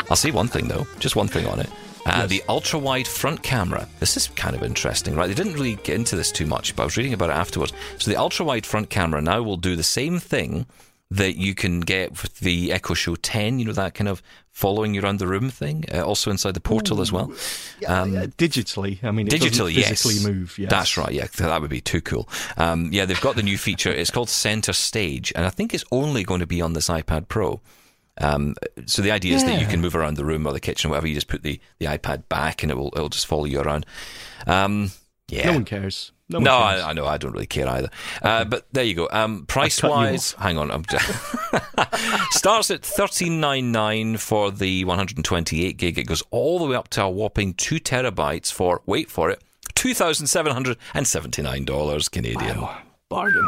[0.10, 1.70] I'll say one thing though, just one thing on it.
[2.10, 3.88] Uh, The ultra wide front camera.
[3.99, 5.28] This is kind of interesting, right?
[5.28, 7.74] They didn't really get into this too much, but I was reading about it afterwards.
[7.97, 10.66] So the ultra wide front camera now will do the same thing
[11.12, 14.93] that you can get with the Echo Show 10, you know, that kind of following
[14.93, 17.32] you around the room thing, uh, also inside the portal as well.
[17.88, 20.24] Um, Uh, digitally, I mean, it Digitally, physically yes.
[20.28, 20.60] move.
[20.60, 20.70] Yes.
[20.70, 21.12] That's right.
[21.12, 22.30] Yeah, that would be too cool.
[22.57, 23.89] Um, yeah, they've got the new feature.
[23.91, 27.28] It's called Center Stage, and I think it's only going to be on this iPad
[27.28, 27.60] Pro.
[28.20, 28.56] Um,
[28.86, 30.92] so the idea is that you can move around the room or the kitchen or
[30.92, 31.08] whatever.
[31.08, 33.86] You just put the, the iPad back, and it will it'll just follow you around.
[34.48, 34.92] Um,
[35.30, 35.48] yeah.
[35.48, 36.12] No one cares.
[36.28, 36.82] No, one No, cares.
[36.84, 37.06] I, I know.
[37.06, 37.90] I don't really care either.
[38.22, 39.08] Uh, but there you go.
[39.12, 40.70] Um, price wise, hang on.
[40.72, 40.84] I'm
[42.32, 45.98] starts at thirteen nine nine for the one hundred and twenty eight gig.
[45.98, 49.42] It goes all the way up to a whopping two terabytes for wait for it
[49.76, 52.62] two thousand seven hundred and seventy nine dollars Canadian.
[52.62, 52.78] Wow.
[53.08, 53.48] Bargain.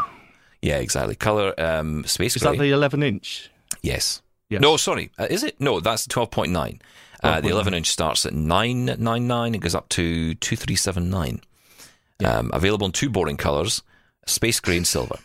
[0.60, 1.14] Yeah, exactly.
[1.16, 2.52] Color um, space Is gray.
[2.56, 3.50] that the 11 inch?
[3.82, 4.21] yes.
[4.52, 4.60] Yes.
[4.60, 5.60] No, sorry, uh, is it?
[5.60, 6.80] No, that's twelve point nine.
[7.22, 11.40] Uh, the 11 inch starts at 999 and goes up to 2379.
[12.24, 13.80] Um, available in two boring colours
[14.26, 15.18] space grey and silver.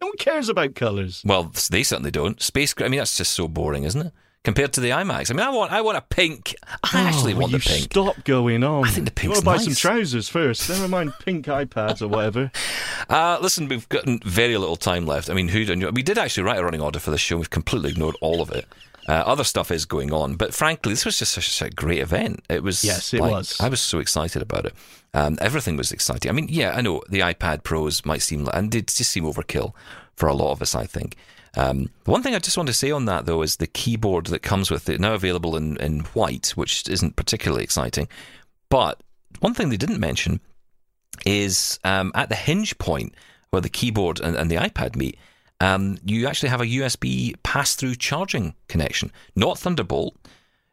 [0.00, 1.22] No one cares about colours.
[1.24, 2.40] Well, they certainly don't.
[2.42, 4.12] Space grey, I mean, that's just so boring, isn't it?
[4.42, 5.30] Compared to the iMacs.
[5.30, 6.54] I mean, I want I want a pink.
[6.82, 7.82] I actually Oh, want you the pink.
[7.92, 8.86] Stop going on.
[8.86, 10.66] I think the You pink's want to buy some trousers first.
[10.70, 12.50] Never mind pink iPads or whatever.
[13.10, 15.28] Uh, listen, we've got very little time left.
[15.28, 17.36] I mean, who do we did actually write a running order for this show.
[17.36, 18.66] We've completely ignored all of it.
[19.06, 22.42] Uh, other stuff is going on, but frankly, this was just such a great event.
[22.48, 23.60] It was Yes, it like- was.
[23.60, 24.74] I was so excited about it.
[25.12, 26.30] Um, everything was exciting.
[26.30, 29.72] I mean, yeah, I know the iPad Pros might seem and they just seem overkill
[30.16, 30.74] for a lot of us.
[30.74, 31.16] I think.
[31.56, 34.42] Um, one thing I just want to say on that though is the keyboard that
[34.42, 38.08] comes with it now available in, in white, which isn't particularly exciting.
[38.68, 39.02] But
[39.40, 40.40] one thing they didn't mention
[41.26, 43.14] is um, at the hinge point
[43.50, 45.18] where the keyboard and, and the iPad meet,
[45.60, 50.16] um, you actually have a USB pass through charging connection, not Thunderbolt.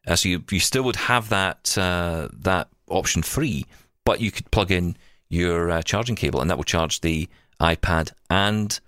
[0.08, 3.66] Uh, so you, you still would have that uh, that option free,
[4.06, 4.96] but you could plug in
[5.28, 7.28] your uh, charging cable, and that will charge the
[7.60, 8.80] iPad and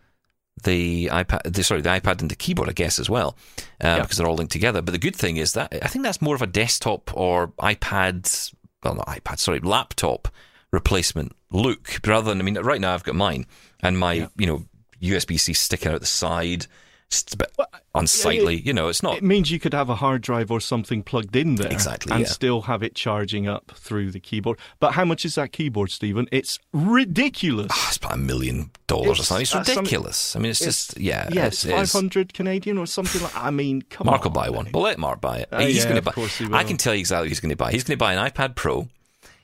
[0.63, 1.53] the iPad.
[1.53, 3.37] The, sorry, the iPad and the keyboard, I guess, as well,
[3.81, 4.81] uh, because they're all linked together.
[4.81, 8.53] But the good thing is that I think that's more of a desktop or iPad,
[8.83, 10.27] well, not iPad, sorry, laptop
[10.71, 12.39] replacement look rather than.
[12.39, 13.45] I mean, right now I've got mine
[13.81, 14.65] and my you know
[15.01, 16.67] USB C sticking out the side.
[17.11, 17.51] It's a bit
[17.95, 18.87] unsightly, you know.
[18.87, 21.71] It's not It means you could have a hard drive or something plugged in there.
[21.71, 22.27] Exactly, And yeah.
[22.27, 24.59] still have it charging up through the keyboard.
[24.79, 26.27] But how much is that keyboard, Stephen?
[26.31, 27.71] It's ridiculous.
[27.87, 29.41] it's about a million dollars or something.
[29.41, 30.35] It's uh, some- ridiculous.
[30.35, 33.49] I mean, it's, just yeah, yeah, it's, it's it's- 500 Canadian or something like I
[33.49, 34.31] mean, come Mark on.
[34.31, 34.69] will buy one.
[34.71, 35.49] We'll let Mark buy it.
[35.51, 36.11] Oh, he's yeah, going to of buy.
[36.11, 37.71] course he I can tell you exactly what he's going to buy.
[37.71, 38.87] He's going to buy an iPad Pro.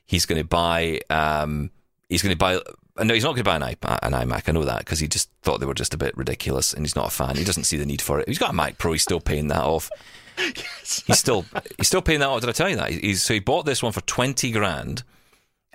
[0.05, 0.99] He's going to buy.
[1.09, 1.71] Um,
[2.09, 2.59] he's going to buy.
[3.03, 4.47] No, he's not going to buy an, iPad, an iMac.
[4.47, 6.95] I know that because he just thought they were just a bit ridiculous, and he's
[6.95, 7.35] not a fan.
[7.35, 8.27] He doesn't see the need for it.
[8.27, 8.93] He's got a Mac Pro.
[8.93, 9.89] He's still paying that off.
[10.37, 11.03] yes.
[11.07, 11.45] He's still
[11.77, 12.41] he's still paying that off.
[12.41, 12.91] Did I tell you that?
[12.91, 15.03] He's, so he bought this one for twenty grand,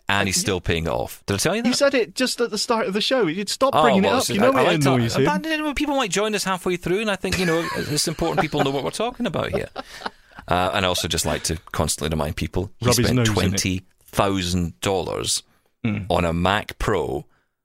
[0.08, 1.22] and he's still paying it off.
[1.26, 1.68] Did I tell you that?
[1.68, 3.26] You said it just at the start of the show.
[3.26, 4.20] You'd stop Oh, bringing well, it up.
[4.20, 4.80] just- You know I, I it like
[5.12, 8.08] to- but, you people might join us halfway through, and I think you know it's
[8.08, 9.68] important people know what we're talking about here.
[10.48, 13.28] Uh, and I also just like to constantly remind people he Rub his spent nose
[13.28, 15.44] twenty thousand dollars
[15.84, 15.98] Hmm.
[16.10, 17.24] on a Mac Pro.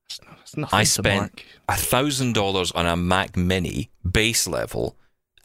[0.09, 4.95] It's nothing I spent a thousand dollars on a Mac Mini base level,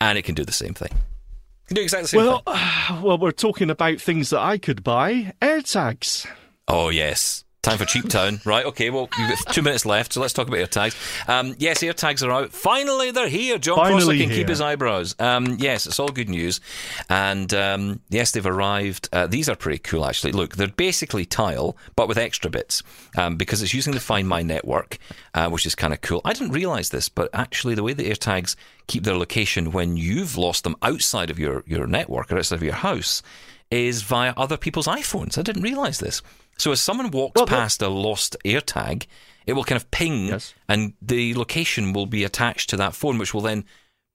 [0.01, 0.91] and it can do the same thing.
[0.93, 3.03] It can do exactly the same Well, thing.
[3.03, 5.33] well, we're talking about things that I could buy.
[5.43, 6.27] AirTags.
[6.69, 7.45] Oh yes.
[7.63, 8.41] Time for Cheap Town.
[8.47, 11.29] Right, okay, well, you've got two minutes left, so let's talk about AirTags.
[11.29, 12.53] Um, yes, AirTags are out.
[12.53, 13.59] Finally, they're here.
[13.59, 14.39] Jon Finally Prosser can here.
[14.39, 15.15] keep his eyebrows.
[15.19, 16.63] Um, yes, it's all good news.
[17.11, 19.11] And um, yes, they've arrived.
[19.13, 20.33] Uh, these are pretty cool, actually.
[20.33, 22.83] Look, they're basically tile, but with extra bits,
[23.19, 24.97] um, because it's using the Find My network,
[25.35, 26.23] uh, which is kind of cool.
[26.25, 28.57] I didn't realize this, but actually, the way the AirTags
[28.87, 32.63] keep their location when you've lost them outside of your, your network or outside of
[32.63, 33.23] your house
[33.71, 35.37] is via other people's iPhones.
[35.37, 36.23] I didn't realize this.
[36.61, 39.07] So as someone walks Well, past a lost AirTag,
[39.47, 40.53] it will kind of ping, Yes.
[40.69, 43.65] and the location will be attached to that phone, which will then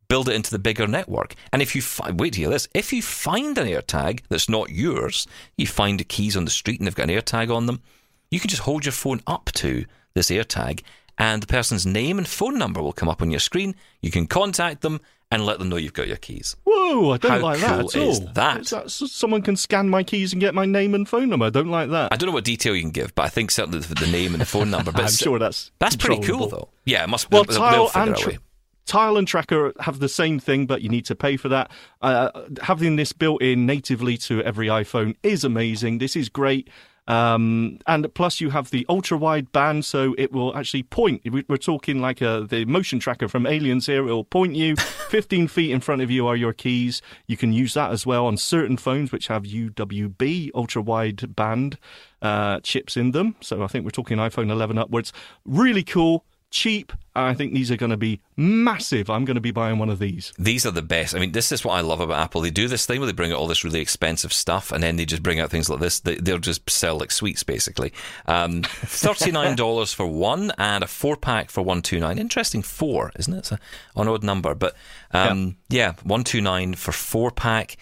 [0.07, 1.33] build it into the bigger network.
[1.51, 4.69] And if you fi- wait to hear this, if you find an AirTag that's not
[4.69, 5.25] yours,
[5.57, 7.81] you find the keys on the street and they've got an AirTag on them,
[8.29, 10.81] you can just hold your phone up to this AirTag,
[11.17, 13.73] and the person's name and phone number will come up on your screen.
[14.01, 16.55] You can contact them and let them know you've got your keys.
[16.65, 18.09] Whoa, I don't How like that cool at all.
[18.09, 18.61] is that?
[18.61, 21.45] Is that someone can scan my keys and get my name and phone number.
[21.45, 22.13] I don't like that.
[22.13, 24.33] I don't know what detail you can give, but I think certainly the the name
[24.33, 24.91] and the phone number.
[24.95, 26.69] But I'm sure that's That's pretty cool, though.
[26.85, 27.29] Yeah, it must.
[27.29, 28.39] Be well, they'll, Tile they'll and Tra-
[28.85, 31.71] Tile and Tracker have the same thing, but you need to pay for that.
[32.01, 32.29] Uh,
[32.61, 35.97] having this built in natively to every iPhone is amazing.
[35.97, 36.69] This is great.
[37.07, 41.21] Um, and plus, you have the ultra wide band, so it will actually point.
[41.23, 44.07] We- We're talking like uh the motion tracker from Aliens here.
[44.07, 44.75] It will point you
[45.09, 47.01] 15 feet in front of you are your keys.
[47.27, 51.77] You can use that as well on certain phones which have UWB ultra wide band
[52.21, 53.35] uh, chips in them.
[53.39, 55.13] So I think we're talking iPhone 11 upwards.
[55.45, 56.25] Really cool,
[56.55, 56.93] cheap.
[57.17, 59.09] I think these are going to be massive.
[59.09, 60.33] I'm going to be buying one of these.
[60.39, 61.13] These are the best.
[61.13, 62.41] I mean, this is what I love about Apple.
[62.41, 64.95] They do this thing where they bring out all this really expensive stuff, and then
[64.95, 65.99] they just bring out things like this.
[65.99, 67.93] They, they'll just sell like sweets, basically.
[68.25, 72.17] Um, Thirty nine dollars for one, and a four pack for one two nine.
[72.17, 73.37] Interesting four, isn't it?
[73.39, 73.59] It's a,
[73.97, 74.75] an odd number, but
[75.11, 77.77] um, yeah, one two nine for four pack.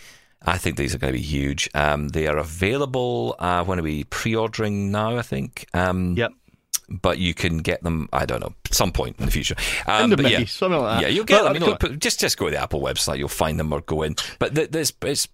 [0.46, 1.70] I think these are going to be huge.
[1.74, 3.36] Um, they are available.
[3.40, 5.18] Uh, when are we pre-ordering now?
[5.18, 5.68] I think.
[5.74, 6.34] Um, Yep.
[7.02, 8.08] But you can get them.
[8.14, 9.56] I don't know, some point in the future.
[9.88, 11.02] Um, but yeah, something like that.
[11.02, 11.64] Yeah, you'll get But, them.
[11.64, 13.18] You know, just just go to the Apple website.
[13.18, 14.16] You'll find them or go in.
[14.40, 15.28] But th- this it's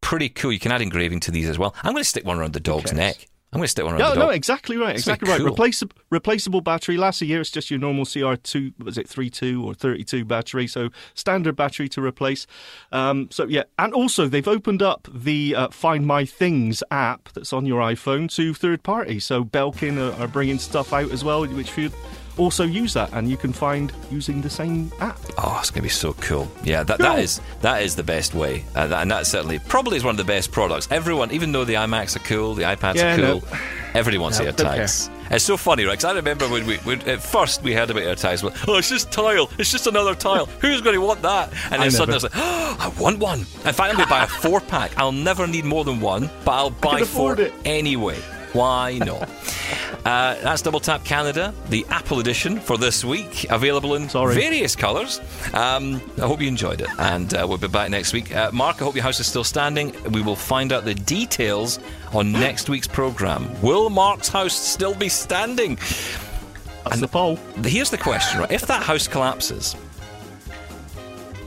[0.00, 0.52] pretty cool.
[0.52, 1.74] You can add engraving to these as well.
[1.82, 2.96] I'm going to stick one around the dog's cares?
[2.96, 3.28] neck.
[3.54, 5.38] I'm going to stick one No, around the no, exactly right, It's exactly right.
[5.38, 5.46] cool.
[5.46, 6.96] Replaceable, replaceable battery.
[6.96, 10.66] lasts a year, it's just your normal CR2, was it three two or 32 battery?
[10.66, 12.48] So standard battery to replace.
[12.90, 17.52] Um, so yeah, and also they've opened up the uh, Find My Things app that's
[17.52, 19.20] on your iPhone to third party.
[19.20, 21.92] So Belkin are, are bringing stuff out as well, which you
[22.36, 25.18] also use that, and you can find using the same app.
[25.38, 26.48] Oh, it's going to be so cool.
[26.64, 27.20] Yeah, that, that Cool.
[27.20, 30.16] is that is the best way, uh, that, and that certainly probably is one of
[30.18, 30.88] the best products.
[30.90, 33.40] Everyone, even though the iMacs are cool, the iPads Yeah, are no.
[33.40, 33.48] cool,
[33.94, 35.10] everybody wants No, AirTags.
[35.30, 35.98] It's so funny, right?
[35.98, 38.42] 'Cause I remember when we when, at first we heard about AirTags.
[38.42, 39.48] Well, oh, it's just tile.
[39.58, 40.46] It's just another tile.
[40.60, 41.50] Who's going to want that?
[41.70, 43.40] And then I suddenly I was like, oh, I want one.
[43.40, 44.92] In fact, I'm going to buy a four pack.
[44.98, 47.52] I'll never need more than one, but I'll buy four it.
[47.64, 48.18] anyway.
[48.54, 49.22] Why not?
[50.04, 54.34] uh, that's Double Tap Canada, the Apple edition for this week, available in Sorry.
[54.36, 55.20] various colours.
[55.52, 58.34] Um, I hope you enjoyed it, and uh, we'll be back next week.
[58.34, 59.92] Uh, Mark, I hope your house is still standing.
[60.12, 61.80] We will find out the details
[62.12, 63.50] on next week's programme.
[63.60, 65.76] Will Mark's house still be standing?
[66.84, 67.36] That's the poll.
[67.64, 68.52] Here's the question, right?
[68.52, 69.74] If that house collapses,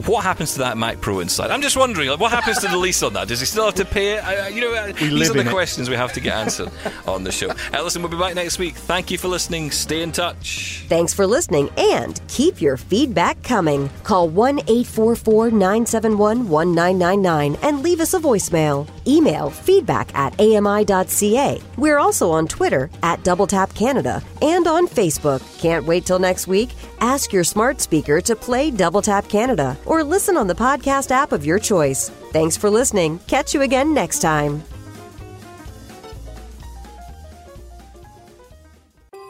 [0.06, 1.52] what happens to that Mac Pro inside?
[1.52, 3.28] I'm just wondering, like, what happens to the lease on that?
[3.28, 4.20] Does he still have to pay it?
[4.20, 5.50] Uh, you know, uh, these are the it.
[5.50, 6.70] questions we have to get answered
[7.08, 7.50] on the show.
[7.74, 8.76] Uh, listen, we'll be back next week.
[8.76, 9.72] Thank you for listening.
[9.72, 10.86] Stay in touch.
[10.88, 13.89] Thanks for listening and keep your feedback coming.
[14.04, 18.88] Call 1 844 971 1999 and leave us a voicemail.
[19.08, 21.62] Email feedback at ami.ca.
[21.78, 25.41] We're also on Twitter at Double Tap Canada and on Facebook.
[25.60, 26.70] Can't wait till next week?
[27.00, 31.32] Ask your smart speaker to play Double Tap Canada or listen on the podcast app
[31.32, 32.10] of your choice.
[32.32, 33.20] Thanks for listening.
[33.28, 34.64] Catch you again next time.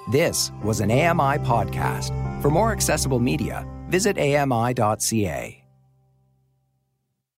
[0.10, 2.42] This was an AMI podcast.
[2.42, 5.67] For more accessible media, visit ami.ca.